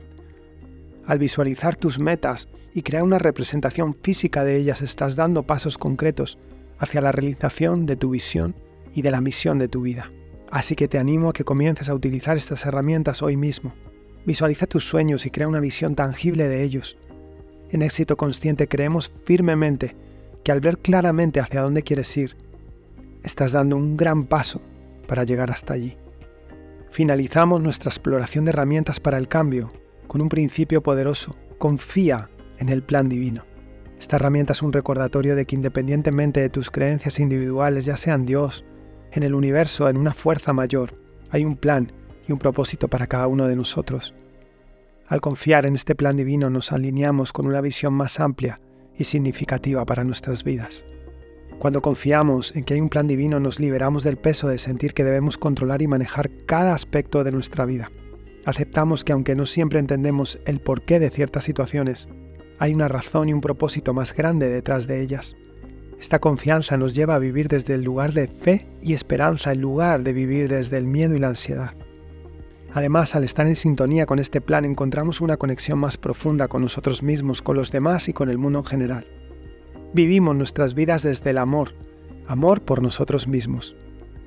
Al 1.05 1.19
visualizar 1.19 1.75
tus 1.75 1.99
metas 1.99 2.47
y 2.73 2.83
crear 2.83 3.03
una 3.03 3.19
representación 3.19 3.93
física 3.93 4.45
de 4.45 4.55
ellas 4.55 4.81
estás 4.81 5.17
dando 5.17 5.43
pasos 5.43 5.77
concretos 5.77 6.37
hacia 6.79 7.01
la 7.01 7.11
realización 7.11 7.85
de 7.85 7.97
tu 7.97 8.11
visión 8.11 8.55
y 8.93 9.01
de 9.01 9.11
la 9.11 9.19
misión 9.19 9.59
de 9.59 9.67
tu 9.67 9.81
vida. 9.81 10.09
Así 10.49 10.77
que 10.77 10.87
te 10.87 10.99
animo 10.99 11.27
a 11.27 11.33
que 11.33 11.43
comiences 11.43 11.89
a 11.89 11.93
utilizar 11.93 12.37
estas 12.37 12.65
herramientas 12.65 13.21
hoy 13.21 13.35
mismo. 13.35 13.73
Visualiza 14.25 14.65
tus 14.65 14.83
sueños 14.85 15.25
y 15.25 15.29
crea 15.29 15.47
una 15.47 15.59
visión 15.59 15.95
tangible 15.95 16.47
de 16.47 16.63
ellos. 16.63 16.97
En 17.69 17.81
éxito 17.81 18.17
consciente 18.17 18.67
creemos 18.67 19.11
firmemente 19.25 19.95
que 20.43 20.51
al 20.51 20.61
ver 20.61 20.79
claramente 20.79 21.39
hacia 21.39 21.61
dónde 21.61 21.83
quieres 21.83 22.15
ir, 22.17 22.35
estás 23.23 23.51
dando 23.51 23.75
un 23.75 23.97
gran 23.97 24.25
paso 24.25 24.61
para 25.07 25.23
llegar 25.23 25.51
hasta 25.51 25.73
allí. 25.73 25.97
Finalizamos 26.89 27.61
nuestra 27.61 27.89
exploración 27.89 28.45
de 28.45 28.49
herramientas 28.49 28.99
para 28.99 29.17
el 29.17 29.27
cambio 29.27 29.71
con 30.07 30.21
un 30.21 30.29
principio 30.29 30.81
poderoso. 30.81 31.35
Confía 31.57 32.29
en 32.59 32.69
el 32.69 32.83
plan 32.83 33.09
divino. 33.09 33.43
Esta 33.99 34.17
herramienta 34.17 34.53
es 34.53 34.61
un 34.61 34.73
recordatorio 34.73 35.35
de 35.35 35.45
que 35.45 35.55
independientemente 35.55 36.41
de 36.41 36.49
tus 36.49 36.69
creencias 36.69 37.19
individuales, 37.19 37.85
ya 37.85 37.97
sean 37.97 38.25
Dios, 38.25 38.65
en 39.11 39.23
el 39.23 39.33
universo, 39.33 39.89
en 39.89 39.97
una 39.97 40.13
fuerza 40.13 40.53
mayor, 40.53 40.93
hay 41.29 41.45
un 41.45 41.55
plan 41.55 41.91
y 42.27 42.31
un 42.31 42.39
propósito 42.39 42.87
para 42.87 43.07
cada 43.07 43.27
uno 43.27 43.47
de 43.47 43.55
nosotros. 43.55 44.13
Al 45.07 45.21
confiar 45.21 45.65
en 45.65 45.75
este 45.75 45.95
plan 45.95 46.17
divino 46.17 46.49
nos 46.49 46.71
alineamos 46.71 47.31
con 47.31 47.45
una 47.45 47.61
visión 47.61 47.93
más 47.93 48.19
amplia 48.19 48.59
y 48.97 49.03
significativa 49.03 49.85
para 49.85 50.03
nuestras 50.03 50.43
vidas. 50.43 50.83
Cuando 51.59 51.81
confiamos 51.81 52.55
en 52.55 52.63
que 52.63 52.73
hay 52.73 52.81
un 52.81 52.89
plan 52.89 53.07
divino 53.07 53.39
nos 53.39 53.59
liberamos 53.59 54.03
del 54.03 54.17
peso 54.17 54.47
de 54.47 54.57
sentir 54.57 54.93
que 54.93 55.03
debemos 55.03 55.37
controlar 55.37 55.81
y 55.81 55.87
manejar 55.87 56.29
cada 56.45 56.73
aspecto 56.73 57.23
de 57.23 57.31
nuestra 57.31 57.65
vida. 57.65 57.91
Aceptamos 58.45 59.03
que 59.03 59.13
aunque 59.13 59.35
no 59.35 59.45
siempre 59.45 59.79
entendemos 59.79 60.39
el 60.45 60.59
porqué 60.59 60.99
de 60.99 61.09
ciertas 61.09 61.43
situaciones, 61.43 62.09
hay 62.59 62.73
una 62.73 62.87
razón 62.87 63.29
y 63.29 63.33
un 63.33 63.41
propósito 63.41 63.93
más 63.93 64.13
grande 64.13 64.49
detrás 64.49 64.87
de 64.87 65.01
ellas. 65.01 65.35
Esta 65.99 66.19
confianza 66.19 66.77
nos 66.77 66.93
lleva 66.93 67.15
a 67.15 67.19
vivir 67.19 67.47
desde 67.47 67.73
el 67.73 67.83
lugar 67.83 68.13
de 68.13 68.27
fe 68.27 68.67
y 68.81 68.93
esperanza 68.93 69.51
en 69.51 69.61
lugar 69.61 70.03
de 70.03 70.13
vivir 70.13 70.49
desde 70.49 70.77
el 70.77 70.87
miedo 70.87 71.15
y 71.15 71.19
la 71.19 71.29
ansiedad. 71.29 71.73
Además, 72.75 73.15
al 73.15 73.23
estar 73.23 73.47
en 73.47 73.55
sintonía 73.55 74.05
con 74.05 74.19
este 74.19 74.41
plan 74.41 74.65
encontramos 74.65 75.21
una 75.21 75.37
conexión 75.37 75.79
más 75.79 75.95
profunda 75.95 76.49
con 76.49 76.61
nosotros 76.61 77.03
mismos, 77.03 77.41
con 77.41 77.55
los 77.55 77.71
demás 77.71 78.09
y 78.09 78.13
con 78.13 78.29
el 78.29 78.37
mundo 78.37 78.59
en 78.59 78.65
general. 78.65 79.07
Vivimos 79.93 80.35
nuestras 80.35 80.73
vidas 80.73 81.01
desde 81.01 81.29
el 81.29 81.37
amor, 81.37 81.73
amor 82.27 82.63
por 82.63 82.83
nosotros 82.83 83.29
mismos, 83.29 83.77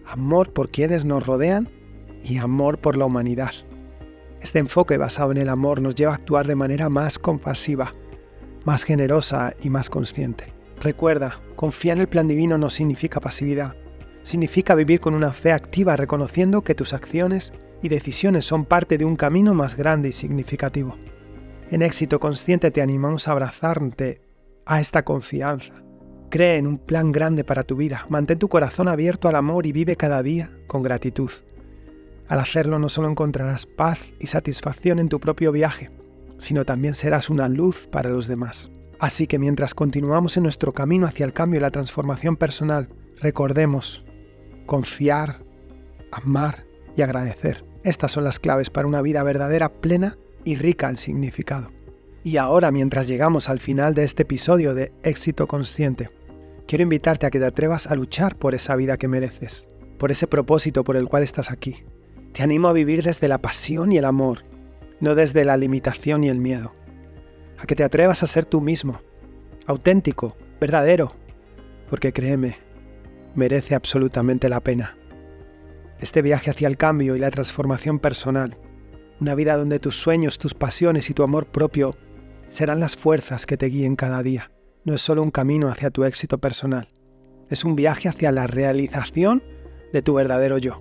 amor 0.06 0.50
por 0.54 0.70
quienes 0.70 1.04
nos 1.04 1.26
rodean 1.26 1.68
y 2.24 2.38
amor 2.38 2.78
por 2.78 2.96
la 2.96 3.04
humanidad. 3.04 3.52
Este 4.40 4.60
enfoque 4.60 4.96
basado 4.96 5.30
en 5.30 5.36
el 5.36 5.50
amor 5.50 5.82
nos 5.82 5.94
lleva 5.94 6.12
a 6.12 6.14
actuar 6.14 6.46
de 6.46 6.54
manera 6.54 6.88
más 6.88 7.18
compasiva, 7.18 7.92
más 8.64 8.82
generosa 8.82 9.54
y 9.60 9.68
más 9.68 9.90
consciente. 9.90 10.46
Recuerda, 10.80 11.38
confiar 11.54 11.98
en 11.98 12.00
el 12.00 12.08
plan 12.08 12.28
divino 12.28 12.56
no 12.56 12.70
significa 12.70 13.20
pasividad, 13.20 13.76
significa 14.22 14.74
vivir 14.74 15.00
con 15.00 15.12
una 15.12 15.34
fe 15.34 15.52
activa 15.52 15.96
reconociendo 15.96 16.62
que 16.62 16.74
tus 16.74 16.94
acciones 16.94 17.52
y 17.82 17.88
decisiones 17.88 18.44
son 18.44 18.64
parte 18.64 18.98
de 18.98 19.04
un 19.04 19.16
camino 19.16 19.54
más 19.54 19.76
grande 19.76 20.08
y 20.08 20.12
significativo. 20.12 20.96
En 21.70 21.82
éxito 21.82 22.18
consciente 22.18 22.70
te 22.70 22.82
animamos 22.82 23.28
a 23.28 23.32
abrazarte 23.32 24.22
a 24.64 24.80
esta 24.80 25.04
confianza. 25.04 25.74
Cree 26.30 26.56
en 26.56 26.66
un 26.66 26.78
plan 26.78 27.12
grande 27.12 27.44
para 27.44 27.62
tu 27.62 27.76
vida, 27.76 28.06
mantén 28.08 28.38
tu 28.38 28.48
corazón 28.48 28.88
abierto 28.88 29.28
al 29.28 29.36
amor 29.36 29.66
y 29.66 29.72
vive 29.72 29.96
cada 29.96 30.22
día 30.22 30.50
con 30.66 30.82
gratitud. 30.82 31.30
Al 32.28 32.40
hacerlo 32.40 32.78
no 32.78 32.88
solo 32.88 33.08
encontrarás 33.08 33.66
paz 33.66 34.12
y 34.18 34.26
satisfacción 34.26 34.98
en 34.98 35.08
tu 35.08 35.20
propio 35.20 35.52
viaje, 35.52 35.90
sino 36.36 36.64
también 36.64 36.94
serás 36.94 37.30
una 37.30 37.48
luz 37.48 37.88
para 37.90 38.10
los 38.10 38.26
demás. 38.26 38.70
Así 38.98 39.26
que 39.26 39.38
mientras 39.38 39.74
continuamos 39.74 40.36
en 40.36 40.42
nuestro 40.42 40.72
camino 40.72 41.06
hacia 41.06 41.24
el 41.24 41.32
cambio 41.32 41.58
y 41.58 41.62
la 41.62 41.70
transformación 41.70 42.36
personal, 42.36 42.88
recordemos 43.20 44.04
confiar, 44.66 45.42
amar 46.12 46.64
y 46.96 47.02
agradecer. 47.02 47.67
Estas 47.88 48.12
son 48.12 48.22
las 48.22 48.38
claves 48.38 48.68
para 48.68 48.86
una 48.86 49.00
vida 49.00 49.22
verdadera, 49.22 49.70
plena 49.70 50.18
y 50.44 50.56
rica 50.56 50.90
en 50.90 50.98
significado. 50.98 51.72
Y 52.22 52.36
ahora, 52.36 52.70
mientras 52.70 53.08
llegamos 53.08 53.48
al 53.48 53.60
final 53.60 53.94
de 53.94 54.04
este 54.04 54.24
episodio 54.24 54.74
de 54.74 54.92
Éxito 55.04 55.46
Consciente, 55.46 56.10
quiero 56.66 56.82
invitarte 56.82 57.24
a 57.24 57.30
que 57.30 57.38
te 57.38 57.46
atrevas 57.46 57.86
a 57.86 57.94
luchar 57.94 58.36
por 58.36 58.54
esa 58.54 58.76
vida 58.76 58.98
que 58.98 59.08
mereces, 59.08 59.70
por 59.98 60.10
ese 60.10 60.26
propósito 60.26 60.84
por 60.84 60.98
el 60.98 61.08
cual 61.08 61.22
estás 61.22 61.50
aquí. 61.50 61.82
Te 62.34 62.42
animo 62.42 62.68
a 62.68 62.74
vivir 62.74 63.02
desde 63.02 63.26
la 63.26 63.38
pasión 63.38 63.90
y 63.90 63.96
el 63.96 64.04
amor, 64.04 64.44
no 65.00 65.14
desde 65.14 65.46
la 65.46 65.56
limitación 65.56 66.24
y 66.24 66.28
el 66.28 66.40
miedo. 66.40 66.74
A 67.56 67.64
que 67.64 67.74
te 67.74 67.84
atrevas 67.84 68.22
a 68.22 68.26
ser 68.26 68.44
tú 68.44 68.60
mismo, 68.60 69.00
auténtico, 69.66 70.36
verdadero, 70.60 71.14
porque 71.88 72.12
créeme, 72.12 72.58
merece 73.34 73.74
absolutamente 73.74 74.50
la 74.50 74.60
pena. 74.60 74.94
Este 76.00 76.22
viaje 76.22 76.50
hacia 76.50 76.68
el 76.68 76.76
cambio 76.76 77.16
y 77.16 77.18
la 77.18 77.30
transformación 77.30 77.98
personal, 77.98 78.56
una 79.20 79.34
vida 79.34 79.56
donde 79.56 79.80
tus 79.80 79.96
sueños, 79.96 80.38
tus 80.38 80.54
pasiones 80.54 81.10
y 81.10 81.14
tu 81.14 81.24
amor 81.24 81.46
propio 81.46 81.96
serán 82.48 82.78
las 82.78 82.96
fuerzas 82.96 83.46
que 83.46 83.56
te 83.56 83.66
guíen 83.66 83.96
cada 83.96 84.22
día. 84.22 84.52
No 84.84 84.94
es 84.94 85.02
solo 85.02 85.24
un 85.24 85.32
camino 85.32 85.68
hacia 85.68 85.90
tu 85.90 86.04
éxito 86.04 86.38
personal, 86.38 86.88
es 87.50 87.64
un 87.64 87.74
viaje 87.74 88.08
hacia 88.08 88.30
la 88.30 88.46
realización 88.46 89.42
de 89.92 90.02
tu 90.02 90.14
verdadero 90.14 90.58
yo. 90.58 90.80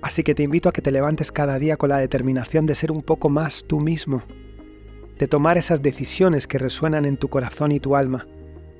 Así 0.00 0.22
que 0.22 0.36
te 0.36 0.44
invito 0.44 0.68
a 0.68 0.72
que 0.72 0.80
te 0.80 0.92
levantes 0.92 1.32
cada 1.32 1.58
día 1.58 1.76
con 1.76 1.88
la 1.88 1.98
determinación 1.98 2.66
de 2.66 2.76
ser 2.76 2.92
un 2.92 3.02
poco 3.02 3.30
más 3.30 3.64
tú 3.66 3.80
mismo, 3.80 4.22
de 5.18 5.26
tomar 5.26 5.58
esas 5.58 5.82
decisiones 5.82 6.46
que 6.46 6.58
resuenan 6.58 7.04
en 7.04 7.16
tu 7.16 7.28
corazón 7.28 7.72
y 7.72 7.80
tu 7.80 7.96
alma, 7.96 8.26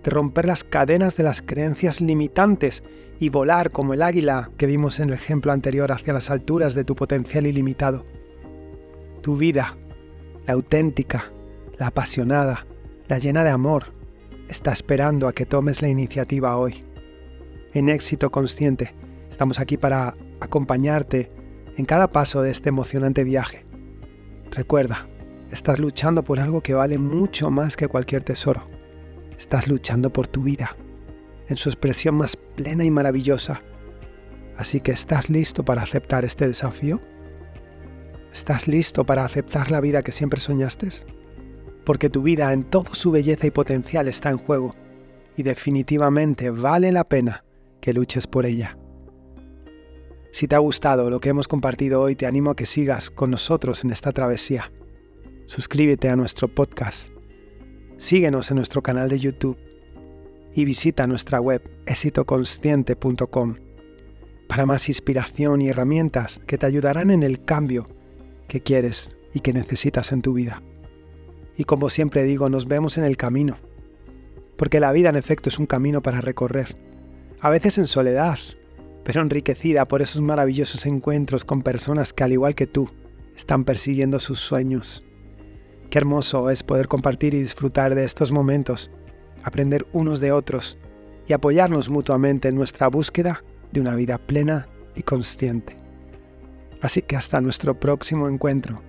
de 0.03 0.11
romper 0.11 0.47
las 0.47 0.65
cadenas 0.65 1.17
de 1.17 1.23
las 1.23 1.43
creencias 1.43 2.01
limitantes 2.01 2.83
y 3.19 3.29
volar 3.29 3.71
como 3.71 3.95
el 3.95 4.03
águila 4.03 4.51
que 4.57 4.67
vimos 4.67 4.99
en 4.99 5.09
el 5.09 5.15
ejemplo 5.15 5.53
anterior 5.53 5.93
hacia 5.93 6.13
las 6.13 6.31
alturas 6.31 6.75
de 6.75 6.85
tu 6.85 6.97
potencial 6.97 7.47
ilimitado. 7.47 8.07
Tu 9.21 9.37
vida, 9.37 9.77
la 10.47 10.55
auténtica, 10.55 11.33
la 11.79 11.89
apasionada, 11.89 12.67
la 13.09 13.19
llena 13.19 13.45
de 13.45 13.51
amor, 13.51 13.93
está 14.49 14.73
esperando 14.73 15.29
a 15.29 15.33
que 15.33 15.47
tomes 15.47 15.83
la 15.83 15.89
iniciativa 15.89 16.57
hoy. 16.57 16.85
En 17.75 17.89
éxito 17.89 18.31
consciente, 18.31 18.95
estamos 19.31 19.61
aquí 19.61 19.77
para 19.77 20.17
acompañarte 20.41 21.31
en 21.77 21.85
cada 21.85 22.11
paso 22.11 22.43
de 22.43 22.51
este 22.51 22.71
emocionante 22.71 23.23
viaje. 23.23 23.67
Recuerda, 24.51 25.09
estás 25.53 25.79
luchando 25.79 26.25
por 26.25 26.41
algo 26.41 26.63
que 26.63 26.75
vale 26.75 26.99
mucho 26.99 27.51
más 27.51 27.77
que 27.77 27.87
cualquier 27.87 28.25
tesoro 28.25 28.80
Estás 29.41 29.69
luchando 29.69 30.13
por 30.13 30.29
tu 30.29 30.43
vida, 30.43 30.77
en 31.49 31.57
su 31.57 31.71
expresión 31.71 32.15
más 32.15 32.37
plena 32.37 32.85
y 32.85 32.91
maravillosa. 32.91 33.63
Así 34.59 34.81
que 34.81 34.93
¿estás 34.93 35.31
listo 35.31 35.65
para 35.65 35.81
aceptar 35.81 36.27
este 36.27 36.47
desafío? 36.47 37.01
¿Estás 38.35 38.69
listo 38.69 39.07
para 39.07 39.25
aceptar 39.25 39.71
la 39.71 39.81
vida 39.81 40.03
que 40.03 40.13
siempre 40.13 40.43
soñaste? 40.43 40.91
Porque 41.87 42.11
tu 42.11 42.21
vida 42.21 42.53
en 42.53 42.65
toda 42.65 42.95
su 42.95 43.13
belleza 43.13 43.47
y 43.47 43.51
potencial 43.51 44.09
está 44.09 44.29
en 44.29 44.37
juego 44.37 44.77
y 45.39 45.43
definitivamente 45.43 46.51
vale 46.51 46.93
la 46.93 47.05
pena 47.05 47.43
que 47.81 47.95
luches 47.95 48.27
por 48.27 48.45
ella. 48.45 48.77
Si 50.33 50.49
te 50.49 50.55
ha 50.55 50.59
gustado 50.59 51.09
lo 51.09 51.19
que 51.19 51.31
hemos 51.31 51.49
compartido 51.49 52.03
hoy, 52.03 52.15
te 52.15 52.27
animo 52.27 52.51
a 52.51 52.57
que 52.57 52.67
sigas 52.67 53.09
con 53.09 53.31
nosotros 53.31 53.85
en 53.85 53.91
esta 53.91 54.13
travesía. 54.13 54.71
Suscríbete 55.47 56.11
a 56.11 56.17
nuestro 56.17 56.47
podcast 56.55 57.10
Síguenos 58.01 58.51
en 58.51 58.57
nuestro 58.57 58.83
canal 58.83 59.11
de 59.11 59.21
YouTube 59.21 59.59
y 60.55 60.65
visita 60.65 61.07
nuestra 61.07 61.39
web 61.39 61.63
exitoconsciente.com 61.85 63.57
para 64.49 64.65
más 64.65 64.89
inspiración 64.89 65.61
y 65.61 65.69
herramientas 65.69 66.41
que 66.47 66.57
te 66.57 66.65
ayudarán 66.65 67.11
en 67.11 67.23
el 67.23 67.45
cambio 67.45 67.89
que 68.49 68.63
quieres 68.63 69.15
y 69.35 69.41
que 69.41 69.53
necesitas 69.53 70.13
en 70.13 70.23
tu 70.23 70.33
vida. 70.33 70.63
Y 71.59 71.65
como 71.65 71.91
siempre 71.91 72.23
digo, 72.23 72.49
nos 72.49 72.67
vemos 72.67 72.97
en 72.97 73.05
el 73.05 73.19
camino, 73.19 73.59
porque 74.57 74.81
la 74.81 74.93
vida 74.93 75.11
en 75.11 75.17
efecto 75.17 75.51
es 75.51 75.59
un 75.59 75.67
camino 75.67 76.03
para 76.03 76.23
recorrer, 76.23 76.79
a 77.39 77.51
veces 77.51 77.77
en 77.77 77.87
soledad, 77.87 78.39
pero 79.05 79.21
enriquecida 79.21 79.87
por 79.87 80.01
esos 80.01 80.23
maravillosos 80.23 80.87
encuentros 80.87 81.45
con 81.45 81.63
personas 81.63 82.15
que 82.15 82.25
al 82.25 82.33
igual 82.33 82.55
que 82.55 82.67
tú 82.67 82.89
están 83.37 83.65
persiguiendo 83.65 84.21
sus 84.21 84.41
sueños 84.41 85.05
Qué 85.91 85.99
hermoso 85.99 86.51
es 86.51 86.63
poder 86.63 86.87
compartir 86.87 87.35
y 87.35 87.41
disfrutar 87.41 87.97
de 87.97 88.05
estos 88.05 88.31
momentos, 88.31 88.93
aprender 89.43 89.89
unos 89.93 90.21
de 90.21 90.31
otros 90.31 90.79
y 91.27 91.33
apoyarnos 91.33 91.89
mutuamente 91.89 92.47
en 92.47 92.55
nuestra 92.55 92.87
búsqueda 92.87 93.43
de 93.73 93.81
una 93.81 93.97
vida 93.97 94.17
plena 94.17 94.69
y 94.95 95.03
consciente. 95.03 95.77
Así 96.81 97.03
que 97.03 97.17
hasta 97.17 97.41
nuestro 97.41 97.79
próximo 97.79 98.29
encuentro. 98.29 98.83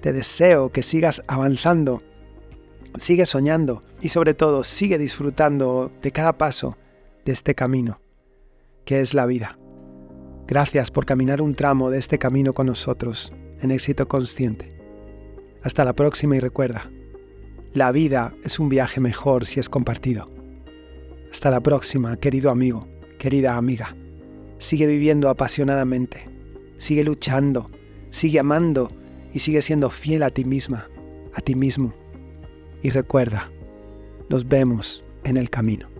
Te 0.00 0.14
deseo 0.14 0.72
que 0.72 0.82
sigas 0.82 1.22
avanzando, 1.28 2.02
sigue 2.96 3.26
soñando 3.26 3.82
y 4.00 4.08
sobre 4.08 4.32
todo 4.32 4.64
sigue 4.64 4.96
disfrutando 4.96 5.92
de 6.00 6.10
cada 6.10 6.38
paso 6.38 6.78
de 7.26 7.32
este 7.32 7.54
camino, 7.54 8.00
que 8.86 9.02
es 9.02 9.12
la 9.12 9.26
vida. 9.26 9.58
Gracias 10.46 10.90
por 10.90 11.04
caminar 11.04 11.42
un 11.42 11.54
tramo 11.54 11.90
de 11.90 11.98
este 11.98 12.18
camino 12.18 12.54
con 12.54 12.66
nosotros 12.66 13.30
en 13.60 13.72
éxito 13.72 14.08
consciente. 14.08 14.79
Hasta 15.62 15.84
la 15.84 15.92
próxima 15.92 16.36
y 16.36 16.40
recuerda, 16.40 16.90
la 17.74 17.92
vida 17.92 18.34
es 18.44 18.58
un 18.58 18.68
viaje 18.68 19.00
mejor 19.00 19.44
si 19.44 19.60
es 19.60 19.68
compartido. 19.68 20.30
Hasta 21.30 21.50
la 21.50 21.60
próxima, 21.60 22.16
querido 22.16 22.50
amigo, 22.50 22.88
querida 23.18 23.56
amiga. 23.56 23.94
Sigue 24.58 24.86
viviendo 24.86 25.28
apasionadamente, 25.28 26.24
sigue 26.78 27.04
luchando, 27.04 27.70
sigue 28.08 28.40
amando 28.40 28.90
y 29.34 29.40
sigue 29.40 29.60
siendo 29.60 29.90
fiel 29.90 30.22
a 30.22 30.30
ti 30.30 30.44
misma, 30.44 30.88
a 31.34 31.40
ti 31.42 31.54
mismo. 31.54 31.94
Y 32.82 32.90
recuerda, 32.90 33.50
nos 34.30 34.48
vemos 34.48 35.04
en 35.24 35.36
el 35.36 35.50
camino. 35.50 35.99